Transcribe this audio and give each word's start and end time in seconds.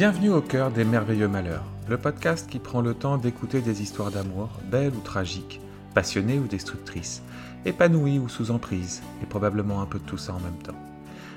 Bienvenue 0.00 0.30
au 0.30 0.40
cœur 0.40 0.70
des 0.70 0.86
merveilleux 0.86 1.28
malheurs, 1.28 1.66
le 1.86 1.98
podcast 1.98 2.48
qui 2.48 2.58
prend 2.58 2.80
le 2.80 2.94
temps 2.94 3.18
d'écouter 3.18 3.60
des 3.60 3.82
histoires 3.82 4.10
d'amour, 4.10 4.48
belles 4.70 4.94
ou 4.94 5.00
tragiques, 5.00 5.60
passionnées 5.94 6.38
ou 6.38 6.46
destructrices, 6.46 7.22
épanouies 7.66 8.18
ou 8.18 8.26
sous 8.26 8.50
emprise, 8.50 9.02
et 9.22 9.26
probablement 9.26 9.82
un 9.82 9.84
peu 9.84 9.98
de 9.98 10.04
tout 10.04 10.16
ça 10.16 10.32
en 10.32 10.40
même 10.40 10.56
temps. 10.62 10.78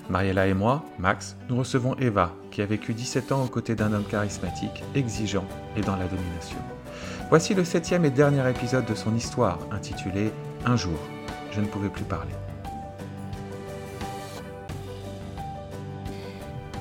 Mariella 0.09 0.47
et 0.47 0.53
moi, 0.53 0.85
Max, 0.97 1.35
nous 1.49 1.57
recevons 1.57 1.97
Eva, 1.97 2.33
qui 2.51 2.61
a 2.61 2.65
vécu 2.65 2.93
17 2.93 3.33
ans 3.33 3.43
aux 3.43 3.49
côtés 3.49 3.75
d'un 3.75 3.91
homme 3.91 4.05
charismatique, 4.05 4.81
exigeant 4.95 5.45
et 5.75 5.81
dans 5.81 5.97
la 5.97 6.07
domination. 6.07 6.59
Voici 7.27 7.53
le 7.55 7.65
septième 7.65 8.05
et 8.05 8.11
dernier 8.11 8.49
épisode 8.49 8.85
de 8.85 8.95
son 8.95 9.13
histoire, 9.13 9.59
intitulé 9.71 10.31
Un 10.65 10.77
jour, 10.77 10.99
je 11.51 11.59
ne 11.59 11.67
pouvais 11.67 11.89
plus 11.89 12.05
parler. 12.05 12.31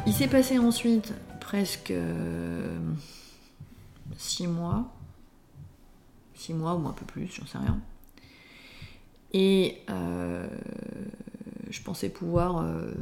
Il 0.06 0.12
s'est 0.12 0.28
passé 0.28 0.60
ensuite 0.60 1.12
presque 1.42 1.90
euh, 1.90 2.78
six 4.16 4.46
mois, 4.46 4.86
six 6.34 6.54
mois 6.54 6.74
ou 6.74 6.86
un 6.86 6.92
peu 6.92 7.04
plus, 7.04 7.26
j'en 7.26 7.46
sais 7.46 7.58
rien. 7.58 7.80
Et 9.32 9.78
euh, 9.90 10.46
je 11.68 11.82
pensais 11.82 12.08
pouvoir 12.10 12.58
euh, 12.58 12.92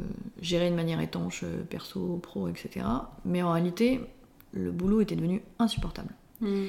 gérer 0.41 0.71
de 0.71 0.75
manière 0.75 0.99
étanche, 1.01 1.45
perso, 1.69 2.17
pro, 2.17 2.47
etc. 2.47 2.85
Mais 3.25 3.43
en 3.43 3.51
réalité, 3.51 4.01
le 4.53 4.71
boulot 4.71 5.01
était 5.01 5.15
devenu 5.15 5.43
insupportable. 5.59 6.13
Hmm. 6.41 6.65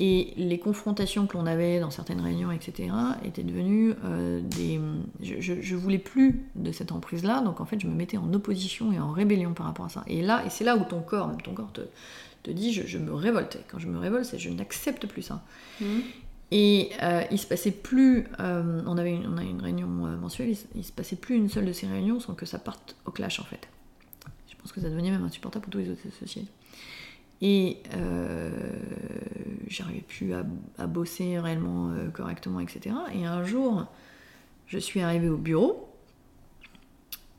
Et 0.00 0.34
les 0.36 0.58
confrontations 0.58 1.28
que 1.28 1.36
l'on 1.36 1.46
avait 1.46 1.78
dans 1.78 1.90
certaines 1.90 2.20
réunions, 2.20 2.50
etc., 2.50 2.88
étaient 3.24 3.44
devenues 3.44 3.94
euh, 4.04 4.40
des. 4.40 4.80
Je, 5.22 5.60
je, 5.60 5.76
voulais 5.76 5.98
plus 5.98 6.42
de 6.56 6.72
cette 6.72 6.90
emprise-là, 6.90 7.42
donc 7.42 7.60
en 7.60 7.64
fait, 7.64 7.78
je 7.80 7.86
me 7.86 7.94
mettais 7.94 8.16
en 8.16 8.32
opposition 8.34 8.90
et 8.90 8.98
en 8.98 9.12
rébellion 9.12 9.54
par 9.54 9.66
rapport 9.66 9.86
à 9.86 9.88
ça. 9.88 10.02
Et 10.08 10.20
là, 10.20 10.44
et 10.44 10.50
c'est 10.50 10.64
là 10.64 10.76
où 10.76 10.84
ton 10.84 11.00
corps, 11.00 11.30
ton 11.44 11.54
corps 11.54 11.70
te, 11.72 11.82
te 12.42 12.50
dit, 12.50 12.72
je, 12.72 12.98
me 12.98 13.14
révolte. 13.14 13.58
quand 13.70 13.78
je 13.78 13.86
me 13.86 13.98
révolte, 13.98 14.24
c'est 14.24 14.38
je 14.38 14.50
n'accepte 14.50 15.06
plus 15.06 15.22
ça. 15.22 15.44
Mmh. 15.80 15.84
Et 16.50 16.90
euh, 17.02 17.22
il 17.30 17.38
se 17.38 17.46
passait 17.46 17.70
plus. 17.70 18.26
Euh, 18.40 18.82
on 18.86 18.98
avait 18.98 19.14
une, 19.14 19.28
on 19.28 19.38
a 19.38 19.44
une 19.44 19.62
réunion 19.62 19.86
mensuelle, 19.86 20.50
il, 20.50 20.58
il, 20.74 20.84
se 20.84 20.92
passait 20.92 21.16
plus 21.16 21.36
une 21.36 21.48
seule 21.48 21.66
de 21.66 21.72
ces 21.72 21.86
réunions 21.86 22.18
sans 22.18 22.34
que 22.34 22.46
ça 22.46 22.58
parte 22.58 22.96
au 23.06 23.12
clash, 23.12 23.38
en 23.38 23.44
fait. 23.44 23.68
Je 24.48 24.56
pense 24.56 24.72
que 24.72 24.80
ça 24.80 24.90
devenait 24.90 25.12
même 25.12 25.24
insupportable 25.24 25.62
pour 25.62 25.72
tous 25.72 25.78
les 25.78 25.90
autres 25.90 26.02
associés. 26.08 26.46
Et 27.40 27.76
euh, 27.94 28.33
j'arrivais 29.74 30.00
plus 30.00 30.32
à, 30.34 30.86
bosser 30.86 31.38
réellement 31.38 31.90
euh, 31.90 32.08
correctement, 32.08 32.60
etc. 32.60 32.94
Et 33.14 33.24
un 33.24 33.44
jour, 33.44 33.86
je 34.66 34.78
suis 34.78 35.00
arrivée 35.00 35.28
au 35.28 35.36
bureau 35.36 35.88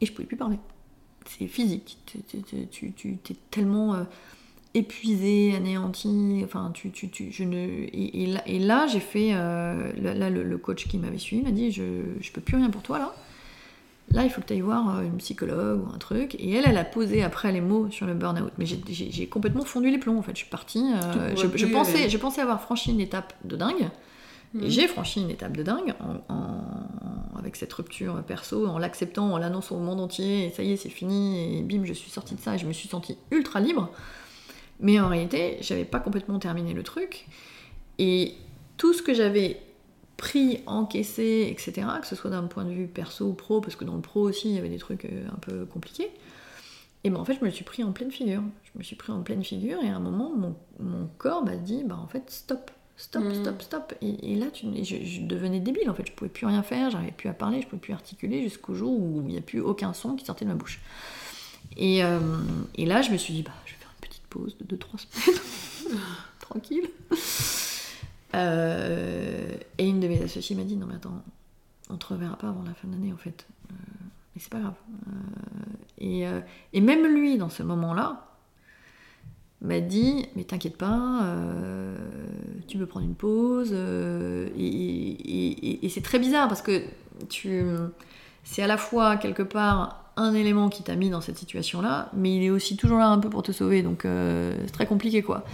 et 0.02 0.06
je 0.06 0.14
pouvais 0.14 0.28
plus 0.28 0.38
parler. 0.38 0.58
C'est 1.26 1.48
physique. 1.48 1.98
Tu, 2.06 2.92
tu, 2.92 3.20
es 3.30 3.36
tellement 3.50 3.96
euh, 3.96 4.04
épuisé, 4.74 5.56
anéanti. 5.56 6.42
Enfin, 6.44 6.72
tu, 6.74 6.92
tu, 6.92 7.10
tu 7.10 7.32
je 7.32 7.44
ne... 7.44 7.58
et, 7.58 8.38
et 8.46 8.60
là, 8.60 8.86
j'ai 8.88 9.00
fait. 9.00 9.32
là, 9.32 10.30
le, 10.30 10.58
coach 10.58 10.88
qui 10.88 10.98
m'avait 10.98 11.18
suivi 11.18 11.42
m'a 11.42 11.52
dit 11.52 11.72
Je 11.72 11.84
ne 11.84 12.32
peux 12.34 12.42
plus 12.42 12.58
rien 12.58 12.70
pour 12.70 12.84
toi 12.84 13.00
là 13.00 13.16
là, 14.12 14.24
il 14.24 14.30
faut 14.30 14.42
que 14.42 14.48
tu 14.48 14.54
ailles 14.54 14.62
voir 14.62 14.98
euh, 14.98 15.02
une 15.02 15.18
psychologue 15.18 15.82
ou 15.86 15.94
un 15.94 15.98
truc. 15.98 16.36
Et 16.40 16.54
elle, 16.54 16.66
elle 16.68 16.78
a 16.78 16.86
posé 16.86 17.24
après 17.24 17.52
les 17.52 17.62
mots 17.62 17.90
sur 17.92 18.06
le 18.06 18.14
burn-out. 18.14 18.52
Mais 18.58 18.66
j'ai 18.66 19.28
complètement 19.28 19.66
fondu 19.66 19.90
les 19.90 19.98
plombs, 19.98 20.18
en 20.18 20.22
fait. 20.22 20.32
Je 20.32 20.40
suis 20.40 20.50
partie. 20.50 20.86
Euh, 20.94 21.36
je, 21.36 21.66
pensais, 21.66 22.10
je 22.10 22.18
pensais 22.18 22.42
avoir 22.42 22.62
franchi 22.62 22.92
une 22.92 23.02
étape 23.02 23.34
de 23.44 23.56
dingue. 23.56 23.90
Et 24.54 24.58
mhm. 24.58 24.70
j'ai 24.70 24.88
franchi 24.88 25.22
une 25.22 25.32
étape 25.32 25.58
de 25.58 25.64
dingue 25.64 25.94
avec 27.38 27.58
cette 27.58 27.74
rupture 27.74 28.24
perso, 28.24 28.68
en 28.68 28.78
l'acceptant, 28.78 29.34
en 29.34 29.38
l'annonçant 29.38 29.76
au 29.76 29.80
monde 29.80 30.00
entier. 30.00 30.46
Et 30.46 30.50
ça 30.50 30.64
y 30.64 30.72
est, 30.72 30.78
c'est 30.78 30.90
fini. 30.90 31.60
Et 31.60 31.62
bim, 31.62 31.84
je 31.84 31.94
suis 31.94 32.10
sortie 32.10 32.36
de 32.36 32.40
ça 32.40 32.56
et 32.56 32.58
je 32.58 32.66
me 32.66 32.74
suis 32.74 32.88
sentie 32.88 33.18
ultra 33.32 33.60
libre. 33.60 33.92
Mais 34.80 35.00
en 35.00 35.10
réalité, 35.10 35.58
j'avais 35.62 35.86
pas 35.86 36.00
complètement 36.00 36.40
terminé 36.40 36.74
le 36.74 36.84
truc. 36.84 37.28
Et 37.98 38.36
tout 38.78 38.94
ce 38.94 39.02
que 39.02 39.14
j'avais 39.14 39.60
pris, 40.18 40.62
encaissé, 40.66 41.48
etc., 41.50 41.88
que 42.02 42.08
ce 42.08 42.16
soit 42.16 42.32
d'un 42.32 42.44
point 42.44 42.66
de 42.66 42.72
vue 42.72 42.88
perso 42.88 43.26
ou 43.26 43.34
pro, 43.34 43.62
parce 43.62 43.76
que 43.76 43.84
dans 43.84 43.96
le 43.96 44.02
pro 44.02 44.22
aussi, 44.22 44.50
il 44.50 44.56
y 44.56 44.58
avait 44.58 44.70
des 44.70 44.78
trucs 44.78 45.06
euh, 45.06 45.28
un 45.34 45.40
peu 45.40 45.66
compliqués. 45.66 46.10
Et 47.04 47.10
ben 47.10 47.20
en 47.20 47.26
fait, 47.26 47.38
je 47.40 47.46
me 47.46 47.50
suis 47.52 47.64
pris 47.64 47.84
en 47.84 47.92
pleine 47.92 48.12
figure. 48.12 48.42
Je 48.64 48.80
me 48.80 48.84
suis 48.84 48.96
pris 48.96 49.12
en 49.12 49.22
pleine 49.22 49.44
figure, 49.44 49.80
et 49.84 49.90
à 49.90 49.96
un 49.96 50.00
moment, 50.00 50.32
mon, 50.36 50.56
mon 50.80 51.08
corps 51.18 51.44
m'a 51.44 51.56
dit, 51.56 51.84
bah 51.84 52.00
en 52.02 52.08
fait, 52.08 52.30
stop, 52.30 52.72
stop, 52.98 53.24
mm. 53.24 53.36
stop, 53.36 53.62
stop. 53.62 53.94
Et, 54.02 54.36
là, 54.36 54.48
tu, 54.52 54.68
je, 54.84 55.22
devenais 55.22 55.60
débile, 55.60 55.90
en 55.90 55.94
fait. 55.94 56.08
Je 56.08 56.14
pouvais 56.14 56.30
plus 56.30 56.46
rien 56.46 56.64
faire, 56.64 56.90
j'arrivais 56.90 57.12
plus 57.12 57.30
à 57.30 57.34
parler, 57.34 57.62
je 57.62 57.68
pouvais 57.68 57.82
plus 57.82 57.94
articuler 57.94 58.42
jusqu'au 58.44 58.74
jour 58.74 58.98
où 58.98 59.22
il 59.22 59.34
n'y 59.34 59.38
a 59.38 59.42
plus 59.42 59.60
aucun 59.60 59.94
son 59.94 60.16
qui 60.16 60.26
sortait 60.26 60.46
de 60.46 60.50
ma 60.50 60.56
bouche. 60.56 60.80
Et, 61.78 62.04
euh, 62.04 62.20
et 62.76 62.86
là, 62.86 63.02
je 63.02 63.12
me 63.12 63.18
suis 63.18 63.34
dit, 63.34 63.44
bah, 63.44 63.52
je 63.66 63.74
vais 63.74 63.80
faire 63.80 63.92
une 63.94 64.08
petite 64.08 64.28
pause 64.28 64.56
de 64.58 64.76
2-3 64.76 64.86
semaines. 64.98 66.00
Tranquille. 66.40 66.90
Euh, 68.36 69.48
et 69.78 69.88
une 69.88 70.00
de 70.00 70.08
mes 70.08 70.22
associées 70.22 70.56
m'a 70.56 70.64
dit 70.64 70.76
Non, 70.76 70.88
mais 70.88 70.96
attends, 70.96 71.22
on 71.90 71.96
te 71.96 72.06
reverra 72.08 72.38
pas 72.38 72.50
avant 72.50 72.64
la 72.64 72.74
fin 72.74 72.88
de 72.88 72.94
l'année 72.94 73.14
en 73.14 73.18
fait. 73.18 73.46
Euh, 73.72 73.74
mais 74.36 74.42
c'est 74.42 74.52
pas 74.52 74.60
grave. 74.60 74.74
Euh, 75.08 75.12
et, 76.00 76.26
et, 76.74 76.82
même 76.82 77.06
lui, 77.08 77.38
dans 77.38 77.50
ce 77.50 77.64
moment-là, 77.64 78.28
m'a 79.62 79.80
dit 79.80 80.28
Mais 80.36 80.44
t'inquiète 80.44 80.78
pas, 80.78 81.26
tu 82.68 82.78
peux 82.78 82.86
prendre 82.86 83.06
une 83.06 83.16
pause. 83.16 83.74
et, 83.74 84.56
et 85.86 85.90
c'est 85.90 86.04
très 86.04 86.20
bizarre 86.20 86.48
parce 86.48 86.62
que 86.62 86.84
tu. 87.30 87.64
C'est 88.44 88.62
à 88.62 88.68
la 88.68 88.78
fois 88.78 89.18
quelque 89.18 89.42
part 89.42 90.12
un 90.18 90.34
élément 90.36 90.70
qui 90.70 90.84
t'a 90.84 90.96
mis 90.96 91.10
dans 91.10 91.20
cette 91.20 91.38
situation-là, 91.38 92.10
mais 92.14 92.36
il 92.36 92.44
est 92.44 92.52
aussi 92.52 92.78
toujours 92.78 93.00
là 93.00 93.08
un 93.08 93.18
peu 93.18 93.30
pour 93.30 93.42
te 93.42 93.52
sauver, 93.52 93.82
donc 93.82 94.02
c'est 94.04 94.72
très 94.72 94.86
compliqué 94.86 95.24
quoi. 95.24 95.46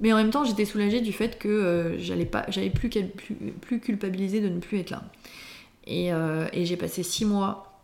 Mais 0.00 0.12
en 0.12 0.16
même 0.16 0.30
temps, 0.30 0.44
j'étais 0.44 0.64
soulagée 0.64 1.00
du 1.00 1.12
fait 1.12 1.38
que 1.38 1.48
euh, 1.48 1.98
j'allais 1.98 2.26
pas, 2.26 2.44
j'avais 2.48 2.70
plus, 2.70 2.88
plus, 2.88 3.34
plus 3.34 3.80
culpabiliser 3.80 4.40
de 4.40 4.48
ne 4.48 4.60
plus 4.60 4.78
être 4.78 4.90
là. 4.90 5.02
Et, 5.86 6.12
euh, 6.12 6.46
et 6.52 6.66
j'ai 6.66 6.76
passé 6.76 7.02
six 7.02 7.24
mois, 7.24 7.80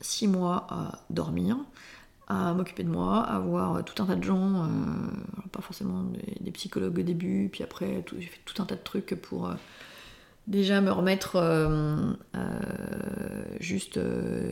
six 0.00 0.28
mois 0.28 0.66
à 0.68 0.98
dormir, 1.08 1.56
à 2.28 2.52
m'occuper 2.52 2.82
de 2.82 2.90
moi, 2.90 3.22
à 3.22 3.38
voir 3.38 3.84
tout 3.84 4.02
un 4.02 4.06
tas 4.06 4.16
de 4.16 4.24
gens, 4.24 4.64
euh, 4.64 4.66
pas 5.50 5.62
forcément 5.62 6.04
des, 6.40 6.50
psychologues 6.50 6.98
au 6.98 7.02
début, 7.02 7.48
puis 7.50 7.62
après 7.62 8.04
j'ai 8.18 8.26
fait 8.26 8.40
tout 8.44 8.60
un 8.60 8.66
tas 8.66 8.74
de 8.74 8.82
trucs 8.82 9.14
pour 9.14 9.50
déjà 10.46 10.80
me 10.80 10.90
remettre 10.90 11.38
juste 13.60 14.00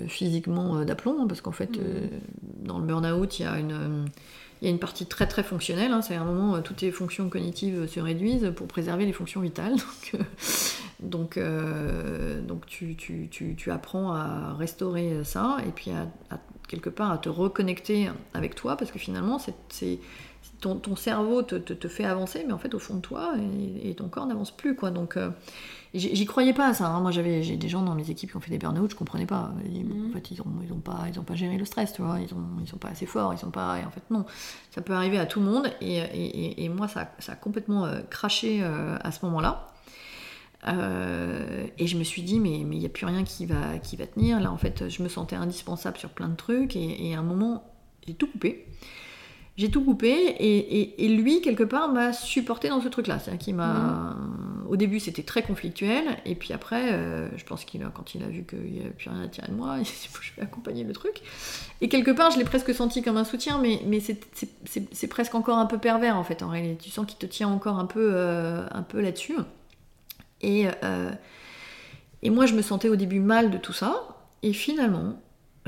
physiquement 0.07 0.85
d'aplomb, 0.85 1.27
parce 1.27 1.41
qu'en 1.41 1.53
fait, 1.53 1.77
mmh. 1.77 2.65
dans 2.65 2.79
le 2.79 2.87
burn-out, 2.87 3.39
il 3.39 3.43
y 3.43 3.47
a 3.47 3.59
une 3.59 4.07
il 4.61 4.65
y 4.65 4.69
a 4.69 4.71
une 4.71 4.79
partie 4.79 5.07
très 5.07 5.27
très 5.27 5.43
fonctionnelle, 5.43 5.93
hein, 5.93 6.03
c'est 6.03 6.15
à 6.15 6.21
un 6.21 6.25
moment 6.25 6.55
où 6.55 6.61
toutes 6.61 6.81
les 6.81 6.91
fonctions 6.91 7.29
cognitives 7.29 7.87
se 7.87 8.01
réduisent 8.01 8.53
pour 8.57 8.67
préserver 8.67 9.07
les 9.07 9.13
fonctions 9.13 9.41
vitales. 9.41 9.77
Donc, 11.01 11.37
euh, 11.37 12.41
donc, 12.41 12.67
tu, 12.67 12.97
tu, 12.97 13.29
tu, 13.31 13.55
tu, 13.55 13.71
apprends 13.71 14.13
à 14.13 14.55
restaurer 14.55 15.23
ça 15.23 15.59
et 15.65 15.71
puis 15.71 15.93
à, 15.93 16.09
quelque 16.67 16.91
part 16.91 17.13
à 17.13 17.19
te 17.19 17.29
reconnecter 17.29 18.09
avec 18.35 18.57
toi 18.57 18.77
parce 18.77 18.91
que 18.91 18.99
finalement 18.99 19.39
c'est, 19.39 19.99
ton, 20.61 20.77
ton, 20.77 20.97
cerveau 20.97 21.43
te, 21.43 21.55
te, 21.55 21.89
fait 21.89 22.05
avancer 22.05 22.43
mais 22.47 22.53
en 22.53 22.59
fait 22.59 22.75
au 22.75 22.79
fond 22.79 22.97
de 22.97 23.01
toi 23.01 23.35
et, 23.83 23.95
ton 23.95 24.09
corps 24.09 24.27
n'avance 24.27 24.51
plus. 24.51 24.75
quoi. 24.75 24.91
Donc 24.91 25.17
euh, 25.17 25.31
J'y 25.95 26.27
croyais 26.27 26.53
pas 26.53 26.69
à 26.69 26.75
ça. 26.75 26.87
Hein. 26.87 27.01
Moi, 27.01 27.11
j'avais 27.11 27.43
j'ai 27.43 27.57
des 27.57 27.69
gens 27.69 27.83
dans 27.83 27.95
mes 27.95 28.11
équipes 28.11 28.31
qui 28.31 28.37
ont 28.37 28.41
fait 28.41 28.51
des 28.51 28.59
burn-out, 28.59 28.91
je 28.91 28.97
comprenais 28.97 29.25
pas. 29.25 29.53
Mhm. 29.65 30.11
En 30.11 30.13
fait, 30.13 30.31
ils 30.31 30.41
ont, 30.43 30.53
ils 30.63 30.73
ont 30.73 30.81
pas, 30.81 31.07
ils 31.11 31.19
ont 31.19 31.25
pas 31.25 31.35
géré 31.35 31.57
le 31.57 31.65
stress, 31.65 31.95
tu 31.95 32.03
vois. 32.03 32.19
Ils 32.21 32.33
ont, 32.35 32.45
ils 32.61 32.69
sont 32.69 32.77
pas 32.77 32.89
assez 32.89 33.07
forts, 33.07 33.33
ils 33.33 33.39
sont 33.39 33.51
pas. 33.51 33.79
Et 33.79 33.85
en 33.85 33.91
fait, 33.91 34.03
non. 34.11 34.27
Ça 34.71 34.83
peut 34.83 34.93
arriver 34.93 35.19
à 35.19 35.25
tout 35.25 35.41
le 35.41 35.47
monde. 35.47 35.71
Et, 35.81 35.97
et, 35.97 36.65
et 36.65 36.69
moi, 36.69 36.89
ça, 36.89 37.11
ça, 37.21 37.33
a 37.33 37.37
complètement 37.37 37.87
euh, 37.87 38.01
craché 38.11 38.61
euh, 38.63 38.99
à 39.03 39.13
ce 39.13 39.25
moment-là. 39.25 39.69
Euh, 40.67 41.67
et 41.79 41.87
je 41.87 41.97
me 41.97 42.05
suis 42.05 42.23
dit, 42.23 42.39
mais 42.39 42.59
il 42.59 42.67
n'y 42.67 42.85
a 42.85 42.91
plus 42.91 43.07
rien 43.07 43.25
qui 43.25 43.47
va, 43.47 43.79
qui 43.79 43.97
va 43.97 44.07
tenir. 44.07 44.41
Là, 44.41 44.53
en 44.53 44.59
fait, 44.59 44.91
je 44.91 45.03
me 45.03 45.09
sentais 45.09 45.37
indispensable 45.37 45.97
sur 45.97 46.11
plein 46.11 46.29
de 46.29 46.37
trucs. 46.37 46.77
Et, 46.77 47.15
à 47.15 47.19
un 47.19 47.23
moment, 47.23 47.65
j'ai 48.07 48.13
tout 48.13 48.27
coupé 48.27 48.67
j'ai 49.59 49.71
tout 49.73 49.85
coupé 49.85 50.09
et, 50.09 51.05
et, 51.05 51.09
lui 51.09 51.41
quelque 51.41 51.65
part 51.65 51.93
m'a 51.93 52.13
supporté 52.13 52.69
dans 52.69 52.81
ce 52.81 52.87
truc 52.87 53.09
là 53.09 53.19
c'est 53.19 53.33
à 53.33 53.35
dire 53.35 53.41
qu'il 53.41 53.57
m'a 53.57 54.15
mhm. 54.15 54.67
au 54.69 54.77
début 54.77 55.01
c'était 55.01 55.25
très 55.25 55.43
conflictuel 55.43 56.05
et 56.25 56.37
puis 56.37 56.53
après 56.53 56.93
euh, 56.93 57.29
je 57.37 57.45
pense 57.45 57.65
qu'il 57.65 57.83
a 57.83 57.91
quand 57.93 58.15
il 58.15 58.23
a 58.23 58.29
vu 58.29 58.45
qu'il 58.45 58.73
n'y 58.73 58.81
avait 58.81 58.91
plus 58.91 59.11
rien 59.11 59.21
à 59.21 59.27
tirer 59.27 59.49
de 59.49 59.55
moi 59.55 59.77
il 59.81 59.85
s'est 59.85 60.09
dit 60.09 60.15
je 60.21 60.35
vais 60.37 60.43
accompagner 60.43 60.85
le 60.85 60.93
truc. 60.93 61.23
Et 61.81 61.89
quelque 61.89 62.13
part 62.13 62.31
je 62.31 62.39
l'ai 62.39 62.45
presque 62.45 62.73
senti 62.73 63.03
comme 63.03 63.17
un 63.17 63.25
soutien 63.25 63.59
mais, 63.59 63.81
mais 63.85 64.01
c'est 64.01 65.09
presque 65.09 65.35
encore 65.35 65.59
un 65.59 65.67
peu 65.67 65.79
pervers 65.79 66.17
en 66.17 66.25
fait 66.25 66.43
en 66.45 66.49
réalité. 66.49 66.85
Tu 66.85 66.91
sens 66.91 67.05
qu'il 67.05 67.19
te 67.19 67.27
tient 67.27 67.49
encore 67.49 67.81
un 67.81 67.87
peu, 67.87 68.11
euh, 68.15 68.65
un 68.71 68.83
peu 68.83 69.01
là-dessus. 69.01 69.37
Et, 70.41 70.69
euh, 70.85 71.11
et 72.23 72.31
moi 72.31 72.47
je 72.47 72.55
me 72.55 72.63
sentais 72.63 72.89
au 72.89 72.97
début 72.97 73.21
mal 73.21 73.51
de 73.51 73.59
tout 73.59 73.73
ça. 73.73 74.17
Et 74.45 74.53
finalement 74.53 75.21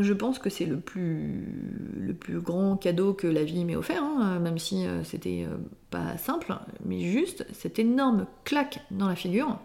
je 0.02 0.12
pense 0.12 0.38
que 0.38 0.50
c'est 0.50 0.66
le 0.66 0.78
plus, 0.78 1.46
le 1.98 2.14
plus 2.14 2.40
grand 2.40 2.76
cadeau 2.76 3.12
que 3.12 3.26
la 3.26 3.44
vie 3.44 3.64
m'ait 3.64 3.76
offert, 3.76 4.02
hein, 4.02 4.38
même 4.40 4.58
si 4.58 4.86
euh, 4.86 5.04
c'était 5.04 5.46
euh, 5.48 5.56
pas 5.90 6.16
simple, 6.18 6.54
mais 6.84 7.00
juste 7.00 7.46
cette 7.52 7.78
énorme 7.78 8.26
claque 8.44 8.80
dans 8.90 9.08
la 9.08 9.16
figure 9.16 9.58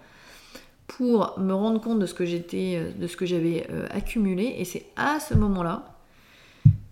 pour 0.87 1.39
me 1.39 1.53
rendre 1.53 1.81
compte 1.81 1.99
de 1.99 2.05
ce 2.05 2.13
que 2.13 2.25
j'étais, 2.25 2.75
euh, 2.77 2.91
de 2.91 3.07
ce 3.07 3.17
que 3.17 3.25
j'avais 3.25 3.67
accumulé, 3.89 4.55
et 4.57 4.65
c'est 4.65 4.85
à 4.95 5.19
ce 5.19 5.33
moment-là 5.33 5.94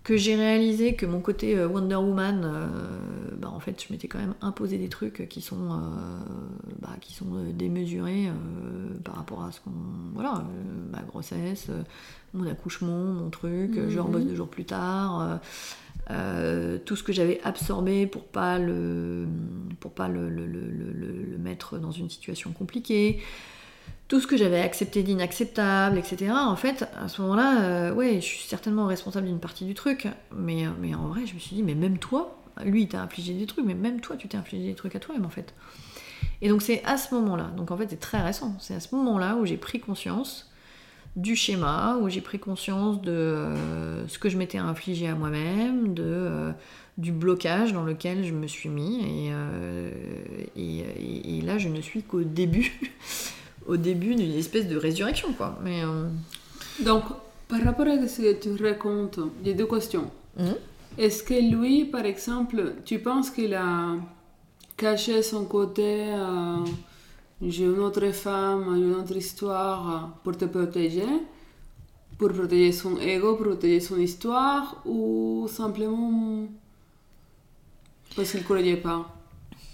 que 0.04 0.18
j'ai 0.18 0.36
réalisé 0.36 0.94
que 0.94 1.06
mon 1.06 1.20
côté 1.20 1.56
euh, 1.56 1.66
Wonder 1.66 1.96
Woman, 1.96 2.42
euh, 2.44 2.66
bah, 3.38 3.48
en 3.50 3.58
fait, 3.58 3.82
je 3.82 3.90
m'étais 3.92 4.06
quand 4.06 4.18
même 4.18 4.34
imposé 4.42 4.76
des 4.76 4.90
trucs 4.90 5.26
qui 5.28 5.40
sont, 5.40 5.72
euh, 5.72 5.78
bah, 6.80 6.90
qui 7.00 7.14
sont 7.14 7.26
démesurés 7.54 8.30
par 9.02 9.16
rapport 9.16 9.42
à 9.42 9.50
ce 9.50 9.60
qu'on. 9.60 9.72
Voilà, 10.12 10.44
ma 10.92 11.02
grossesse, 11.02 11.70
mon 12.34 12.46
accouchement, 12.46 13.04
mon 13.04 13.30
truc, 13.30 13.88
je 13.88 13.98
rebosse 13.98 14.24
deux 14.24 14.36
jours 14.36 14.48
plus 14.48 14.66
tard. 14.66 15.40
tout 16.08 16.96
ce 16.96 17.02
que 17.02 17.12
j'avais 17.12 17.40
absorbé 17.42 18.06
pour 18.06 18.24
pas 18.24 18.58
le 18.58 19.26
pour 19.80 19.92
pas 19.92 20.08
le, 20.08 20.28
le, 20.28 20.46
le, 20.46 20.68
le, 20.68 21.38
mettre 21.38 21.78
dans 21.78 21.90
une 21.90 22.10
situation 22.10 22.52
compliquée 22.52 23.20
tout 24.08 24.20
ce 24.20 24.26
que 24.26 24.36
j'avais 24.36 24.60
accepté 24.60 25.02
d'inacceptable, 25.02 25.98
etc. 25.98 26.32
En 26.32 26.56
fait, 26.56 26.88
à 27.00 27.08
ce 27.08 27.22
moment-là, 27.22 27.62
euh, 27.62 27.94
ouais, 27.94 28.16
je 28.16 28.26
suis 28.26 28.42
certainement 28.46 28.86
responsable 28.86 29.26
d'une 29.26 29.40
partie 29.40 29.64
du 29.64 29.74
truc, 29.74 30.08
mais, 30.36 30.66
euh, 30.66 30.70
mais 30.80 30.94
en 30.94 31.08
vrai, 31.08 31.26
je 31.26 31.34
me 31.34 31.38
suis 31.38 31.56
dit, 31.56 31.62
mais 31.62 31.74
même 31.74 31.98
toi, 31.98 32.38
lui, 32.64 32.82
il 32.82 32.88
t'a 32.88 33.00
infligé 33.00 33.32
des 33.32 33.46
trucs, 33.46 33.64
mais 33.64 33.74
même 33.74 34.00
toi, 34.00 34.16
tu 34.16 34.28
t'es 34.28 34.36
infligé 34.36 34.66
des 34.66 34.74
trucs 34.74 34.94
à 34.94 35.00
toi-même, 35.00 35.24
en 35.24 35.30
fait. 35.30 35.54
Et 36.42 36.48
donc, 36.48 36.62
c'est 36.62 36.84
à 36.84 36.98
ce 36.98 37.14
moment-là, 37.14 37.50
donc 37.56 37.70
en 37.70 37.76
fait, 37.76 37.86
c'est 37.88 38.00
très 38.00 38.20
récent, 38.20 38.54
c'est 38.60 38.74
à 38.74 38.80
ce 38.80 38.94
moment-là 38.94 39.36
où 39.36 39.46
j'ai 39.46 39.56
pris 39.56 39.80
conscience 39.80 40.50
du 41.16 41.36
schéma, 41.36 41.96
où 42.02 42.08
j'ai 42.08 42.20
pris 42.20 42.38
conscience 42.38 43.00
de 43.00 43.12
euh, 43.12 44.06
ce 44.08 44.18
que 44.18 44.28
je 44.28 44.36
m'étais 44.36 44.58
infligé 44.58 45.08
à 45.08 45.14
moi-même, 45.14 45.94
de 45.94 46.52
du 46.96 47.10
blocage 47.10 47.72
dans 47.72 47.82
lequel 47.82 48.24
je 48.24 48.32
me 48.32 48.46
suis 48.46 48.68
mis, 48.68 49.00
et, 50.54 51.38
et 51.38 51.40
là, 51.40 51.58
je 51.58 51.68
ne 51.68 51.80
suis 51.80 52.04
qu'au 52.04 52.22
début 52.22 52.72
au 53.66 53.76
début 53.76 54.14
d'une 54.14 54.32
espèce 54.32 54.68
de 54.68 54.76
résurrection, 54.76 55.32
quoi. 55.32 55.58
Mais, 55.62 55.82
euh, 55.82 56.08
Donc, 56.80 57.04
par 57.48 57.62
rapport 57.62 57.86
à 57.86 58.06
ce 58.06 58.22
que 58.22 58.40
tu 58.40 58.62
racontes, 58.62 59.18
il 59.42 59.48
y 59.48 59.50
a 59.52 59.54
deux 59.54 59.66
questions. 59.66 60.10
Mhm. 60.36 60.54
Est-ce 60.98 61.22
que 61.22 61.34
lui, 61.34 61.84
par 61.84 62.04
exemple, 62.04 62.74
tu 62.84 62.98
penses 62.98 63.30
qu'il 63.30 63.54
a 63.54 63.96
caché 64.76 65.22
son 65.22 65.44
côté 65.44 66.06
euh, 66.08 66.64
j'ai 67.42 67.64
une 67.64 67.78
autre 67.80 68.10
femme, 68.12 68.74
une 68.76 68.94
autre 68.94 69.16
histoire 69.16 70.16
pour 70.22 70.36
te 70.36 70.44
protéger, 70.44 71.06
pour 72.16 72.32
protéger 72.32 72.72
son 72.72 72.98
ego, 72.98 73.34
pour 73.34 73.46
protéger 73.46 73.80
son 73.80 73.98
histoire, 73.98 74.80
ou 74.86 75.46
simplement 75.48 76.46
parce 78.16 78.30
qu'il 78.30 78.40
ne 78.40 78.44
croyait 78.44 78.76
pas? 78.76 79.14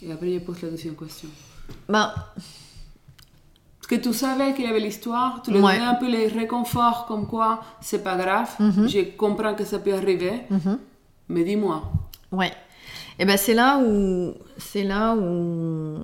Et 0.03 0.11
après, 0.11 0.33
je 0.33 0.39
pose 0.39 0.63
la 0.63 0.71
deuxième 0.71 0.97
question. 0.97 1.29
Bah, 1.89 2.33
que 3.91 3.97
tu 3.97 4.13
savais 4.13 4.55
qu'il 4.55 4.67
y 4.67 4.69
avait 4.69 4.79
l'histoire, 4.79 5.43
tu 5.43 5.51
lui 5.51 5.61
donnais 5.61 5.81
un 5.81 5.97
peu 5.97 6.09
les 6.09 6.29
réconforts 6.29 7.07
comme 7.09 7.27
quoi 7.27 7.61
c'est 7.81 8.05
pas 8.05 8.17
grave, 8.17 8.49
mhm. 8.61 8.89
je 8.89 9.01
comprends 9.17 9.57
que 9.57 9.65
ça 9.65 9.81
peut 9.81 9.93
arriver, 9.93 10.43
mhm. 10.49 10.79
mais 11.29 11.43
dis-moi. 11.43 11.83
Ouais. 12.31 12.53
Et 13.19 13.23
eh 13.23 13.25
ben 13.25 13.37
c'est 13.37 13.53
là 13.53 13.81
où 13.85 14.33
c'est 14.59 14.85
là 14.85 15.17
où, 15.17 15.99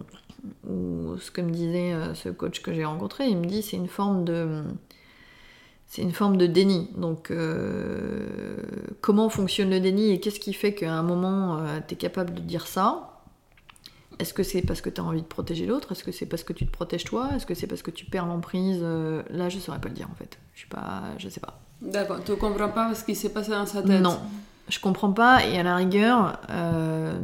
ce 1.21 1.31
que 1.31 1.41
me 1.41 1.51
disait 1.51 1.93
euh, 1.93 2.13
ce 2.15 2.29
coach 2.29 2.61
que 2.61 2.75
j'ai 2.75 2.85
rencontré, 2.85 3.29
il 3.29 3.37
me 3.37 3.47
dit 3.47 3.63
c'est 3.63 3.77
une 3.77 3.89
forme 3.89 4.25
de 4.25 4.65
c'est 5.87 6.03
une 6.03 6.13
forme 6.13 6.37
de 6.37 6.47
déni. 6.47 6.91
Donc, 6.97 7.31
euh, 7.31 8.59
comment 9.01 9.29
fonctionne 9.29 9.71
le 9.71 9.79
déni 9.79 10.11
et 10.11 10.19
qu'est-ce 10.19 10.41
qui 10.41 10.53
fait 10.53 10.75
qu'à 10.75 10.93
un 10.93 11.05
moment, 11.05 11.59
euh, 11.59 11.79
tu 11.87 11.95
es 11.95 11.97
capable 11.97 12.35
de 12.35 12.41
dire 12.41 12.67
ça? 12.67 13.16
Est-ce 14.19 14.33
que 14.35 14.43
c'est 14.43 14.63
parce 14.63 14.81
que 14.81 14.91
tu 14.91 15.01
as 15.01 15.05
envie 15.05 15.23
de 15.23 15.27
protéger 15.27 15.67
l'autre? 15.67 15.93
Est-ce 15.93 16.05
que 16.05 16.13
c'est 16.13 16.27
parce 16.27 16.43
que 16.43 16.53
tu 16.53 16.67
te 16.67 16.71
protèges 16.71 17.05
toi? 17.05 17.31
Est-ce 17.37 17.47
que 17.47 17.55
c'est 17.55 17.67
parce 17.67 17.83
que 17.83 17.91
tu 17.91 18.05
perds 18.07 18.27
l'emprise? 18.27 18.81
Euh, 18.83 19.23
Là, 19.31 19.49
je 19.49 19.59
saurais 19.59 19.81
pas 19.81 19.89
le 19.89 19.95
dire 19.95 20.09
en 20.11 20.15
fait. 20.15 20.39
Je 20.55 20.61
suis 20.61 20.69
pas, 20.69 21.03
je 21.19 21.29
sais 21.29 21.41
pas. 21.41 21.61
D'accord. 21.83 22.19
Tu 22.25 22.35
comprends 22.37 22.69
pas 22.71 22.95
ce 22.95 23.05
qui 23.05 23.15
s'est 23.15 23.29
passé 23.29 23.51
dans 23.51 23.67
sa 23.67 23.83
tête? 23.83 24.01
Non, 24.01 24.19
je 24.69 24.81
comprends 24.81 25.13
pas. 25.13 25.45
Et 25.47 25.59
à 25.59 25.63
la 25.63 25.77
rigueur, 25.77 26.41
euh, 26.51 27.19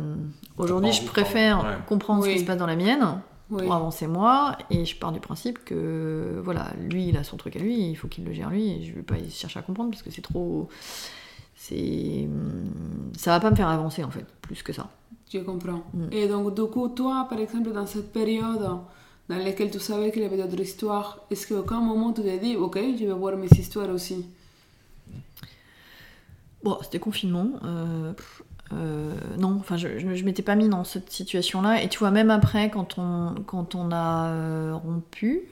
aujourd'hui, 0.59 0.93
je 0.93 1.05
préfère 1.05 1.85
comprendre 1.87 2.25
ce 2.25 2.31
qui 2.31 2.39
se 2.41 2.44
passe 2.44 2.59
dans 2.59 2.67
la 2.67 2.77
mienne 2.77 3.21
pour 3.49 3.73
avancer 3.73 4.06
moi. 4.06 4.56
Et 4.71 4.85
je 4.85 4.97
pars 4.97 5.12
du 5.12 5.21
principe 5.21 5.65
que 5.65 6.41
voilà, 6.44 6.73
lui, 6.79 7.09
il 7.09 7.17
a 7.17 7.25
son 7.25 7.37
truc 7.39 7.56
à 7.56 7.59
lui. 7.59 7.89
Il 7.91 7.94
faut 7.94 8.09
qu'il 8.09 8.25
le 8.25 8.33
gère 8.33 8.50
lui. 8.50 8.71
Et 8.71 8.83
je 8.85 8.94
vais 8.94 9.03
pas 9.03 9.17
chercher 9.31 9.59
à 9.59 9.62
comprendre 9.62 9.91
parce 9.91 10.03
que 10.03 10.11
c'est 10.11 10.23
trop. 10.23 10.69
C'est, 11.55 12.29
ça 13.17 13.31
va 13.31 13.39
pas 13.41 13.50
me 13.50 13.56
faire 13.56 13.69
avancer 13.69 14.03
en 14.03 14.11
fait, 14.11 14.27
plus 14.43 14.62
que 14.65 14.73
ça. 14.73 14.89
Je 15.32 15.38
comprends. 15.38 15.82
Mm. 15.94 16.12
Et 16.12 16.29
donc, 16.29 16.55
du 16.55 16.64
coup, 16.64 16.88
toi, 16.88 17.26
par 17.29 17.38
exemple, 17.38 17.73
dans 17.73 17.87
cette 17.87 18.12
période 18.12 18.61
dans 19.29 19.38
laquelle 19.38 19.70
tu 19.70 19.81
savais 19.81 20.11
qu'il 20.11 20.23
y 20.23 20.25
avait 20.25 20.37
d'autres 20.37 20.61
histoires, 20.61 21.20
est-ce 21.31 21.46
qu'à 21.46 21.58
aucun 21.58 21.81
moment 21.81 22.12
tu 22.12 22.23
t'es 22.23 22.38
dit, 22.38 22.56
ok, 22.56 22.79
je 22.99 23.06
vais 23.06 23.12
voir 23.12 23.37
mes 23.37 23.46
histoires 23.46 23.88
aussi? 23.90 24.26
Bon, 26.62 26.79
c'était 26.82 26.99
confinement. 26.99 27.49
Euh, 27.64 28.12
euh, 28.73 29.12
non, 29.38 29.56
enfin, 29.58 29.76
je, 29.76 29.99
je, 29.99 30.25
m'étais 30.25 30.43
pas 30.43 30.55
mis 30.55 30.69
dans 30.69 30.84
cette 30.84 31.11
situation-là. 31.11 31.82
Et 31.82 31.88
tu 31.88 31.99
vois, 31.99 32.11
même 32.11 32.31
après, 32.31 32.70
quand 32.70 32.99
on, 32.99 33.34
quand 33.46 33.75
on 33.75 33.90
a 33.90 34.29
euh, 34.29 34.75
rompu, 34.75 35.43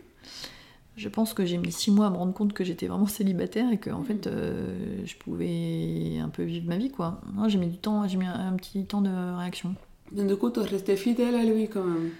je 0.97 1.09
pense 1.09 1.33
que 1.33 1.45
j'ai 1.45 1.57
mis 1.57 1.73
six 1.73 1.91
mois 1.91 2.07
à 2.07 2.11
me 2.11 2.17
rendre 2.17 2.35
compte 2.35 2.53
que 2.53 2.65
j'étais 2.65 2.87
vraiment 2.87 3.07
célibataire 3.07 3.71
et 3.73 3.79
que 3.79 3.91
en 3.91 4.03
fait 4.03 4.27
euh, 4.27 5.03
je 5.05 5.15
pouvais 5.17 6.19
un 6.19 6.29
peu 6.29 6.43
vivre 6.43 6.69
ma 6.69 6.77
vie 6.77 6.91
quoi. 6.91 7.21
J'ai 7.49 7.59
mis 7.59 7.69
du 7.69 7.79
temps, 7.79 8.07
j'ai 8.07 8.19
mis 8.19 8.27
un, 8.27 8.53
petit 8.55 8.85
temps 8.85 9.01
de 9.01 9.11
réaction. 9.39 9.75
Donc 10.13 10.27
du 10.27 10.37
coup, 10.37 10.51
tu 10.51 10.61
es 10.61 10.65
resté 10.65 10.97
fidèle 10.97 11.35
à 11.35 11.45
lui 11.45 11.69
quand 11.69 11.85
même. 11.85 12.11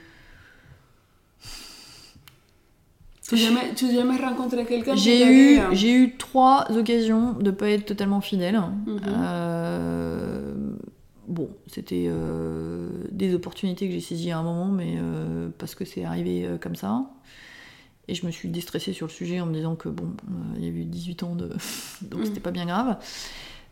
Tu 3.29 3.35
n'as 3.37 3.41
jamais, 3.41 3.77
jamais, 3.77 4.17
rencontré 4.17 4.65
quelqu'un 4.65 4.97
J'ai 4.97 5.25
eu, 5.25 5.59
hein? 5.59 5.69
j'ai 5.73 5.93
eu 5.93 6.17
trois 6.17 6.67
occasions 6.73 7.35
de 7.35 7.53
pas 7.53 7.69
être 7.69 7.87
totalement 7.87 8.21
fidèle. 8.21 8.61
Mhm. 8.87 9.01
Euh, 9.07 10.55
bon, 11.29 11.49
c'était 11.69 12.07
euh, 12.09 12.89
des 13.13 13.35
opportunités 13.35 13.87
que 13.87 13.93
j'ai 13.93 14.01
saisies 14.01 14.33
à 14.33 14.39
un 14.39 14.43
moment, 14.43 14.67
mais 14.67 14.97
parce 15.59 15.75
que 15.75 15.85
c'est 15.85 16.05
arrivé 16.05 16.49
comme 16.61 16.77
ça. 16.77 17.05
Et 18.11 18.15
je 18.15 18.27
me 18.27 18.33
suis 18.33 18.49
déstressée 18.49 18.93
sur 18.93 19.07
le 19.07 19.13
sujet 19.13 19.41
en 19.41 19.47
me 19.47 19.55
disant 19.55 19.77
que 19.77 19.89
bon, 19.89 20.05
euh, 20.05 20.57
il 20.57 20.65
y 20.65 20.67
a 20.67 20.71
eu 20.71 20.85
18 20.85 21.23
ans 21.23 21.35
de. 21.37 21.49
donc 22.03 22.25
c'était 22.25 22.41
mm. 22.41 22.43
pas 22.43 22.51
bien 22.51 22.67
grave. 22.67 22.97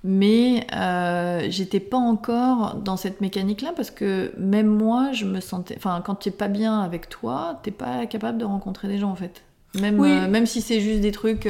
Mais 0.05 0.65
euh, 0.77 1.49
j'étais 1.51 1.81
pas 1.81 1.97
encore 1.97 2.77
dans 2.77 2.97
cette 2.97 3.21
mécanique-là 3.21 3.73
parce 3.75 3.91
que 3.91 4.33
même 4.39 4.69
moi, 4.69 5.11
je 5.13 5.25
me 5.25 5.41
sentais. 5.41 5.75
Enfin, 5.77 6.01
quand 6.07 6.15
tu 6.15 6.29
es 6.29 6.33
pas 6.33 6.47
bien 6.47 6.81
avec 6.81 7.09
toi, 7.09 7.59
t'es 7.65 7.73
pas 7.73 8.07
capable 8.07 8.39
de 8.39 8.45
rencontrer 8.45 8.87
des 8.87 8.99
gens 8.99 9.11
en 9.11 9.17
fait. 9.17 9.43
Même, 9.75 10.01
euh, 10.01 10.29
même 10.29 10.47
si 10.47 10.61
c'est 10.63 10.81
juste 10.81 11.01
des 11.01 11.13
trucs 11.13 11.49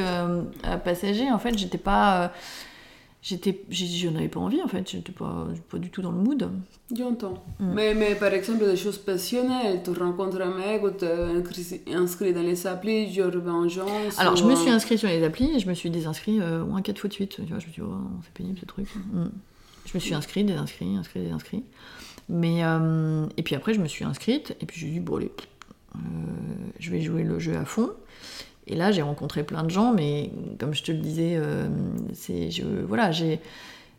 passagers, 0.83 1.31
en 1.31 1.37
fait, 1.37 1.57
j'étais 1.57 1.77
pas 1.77 2.31
j'étais 3.21 3.63
je 3.69 4.07
n'avais 4.09 4.29
pas 4.29 4.39
envie 4.39 4.61
en 4.61 4.67
fait. 4.67 4.89
J'étais 4.89 5.11
pas 5.11 5.47
pas 5.69 5.77
du 5.77 5.89
tout 5.89 6.01
dans 6.01 6.11
le 6.11 6.17
mood. 6.17 6.49
J'entends 6.95 7.43
mm. 7.59 7.73
mais, 7.73 7.93
mais 7.93 8.15
par 8.15 8.33
exemple 8.33 8.65
des 8.65 8.77
choses 8.77 8.97
passionnelles. 8.97 9.81
Tu 9.83 9.91
rencontres 9.91 10.41
un 10.41 10.55
mec 10.55 10.83
ou 10.83 10.91
tu 10.91 11.93
inscrit 11.93 12.33
dans 12.33 12.41
les 12.41 12.67
applis 12.67 13.13
genre 13.13 13.31
vengeance 13.31 14.17
alors 14.19 14.35
je 14.35 14.43
me 14.43 14.55
suis 14.55 14.69
inscrit 14.69 14.97
sur 14.97 15.09
les 15.09 15.23
applis 15.23 15.51
et 15.55 15.59
je 15.59 15.67
me 15.67 15.73
suis 15.73 15.89
désinscrit 15.89 16.39
euh, 16.41 16.63
moins 16.63 16.81
quatre 16.81 16.99
fois 16.99 17.09
de 17.09 17.13
suite. 17.13 17.35
Tu 17.35 17.41
vois 17.43 17.59
je 17.59 17.67
me 17.67 17.71
suis 17.71 17.81
dit 17.81 17.87
oh, 17.87 17.97
c'est 18.23 18.33
pénible 18.33 18.59
ce 18.59 18.65
truc. 18.65 18.87
Mm. 18.95 19.25
je 19.85 19.91
me 19.93 19.99
suis 19.99 20.13
inscrit 20.13 20.43
désinscrit 20.43 20.95
inscrit 20.95 21.21
désinscrit. 21.21 21.63
Mais 22.29 22.63
euh, 22.63 23.25
et 23.37 23.43
puis 23.43 23.55
après 23.55 23.73
je 23.73 23.79
me 23.79 23.87
suis 23.87 24.05
inscrite 24.05 24.55
et 24.61 24.65
puis 24.65 24.79
j'ai 24.79 24.89
dit 24.89 24.99
bon 24.99 25.17
allez 25.17 25.31
euh, 25.95 25.99
je 26.79 26.91
vais 26.91 27.01
jouer 27.01 27.23
le 27.23 27.39
jeu 27.39 27.57
à 27.57 27.65
fond 27.65 27.89
et 28.69 28.75
là, 28.75 28.91
j'ai 28.91 29.01
rencontré 29.01 29.43
plein 29.43 29.63
de 29.63 29.71
gens, 29.71 29.93
mais 29.93 30.31
comme 30.59 30.73
je 30.73 30.83
te 30.83 30.91
le 30.91 30.99
disais, 30.99 31.33
euh, 31.35 31.67
c'est, 32.13 32.51
je, 32.51 32.63
voilà, 32.87 33.11
j'ai, 33.11 33.39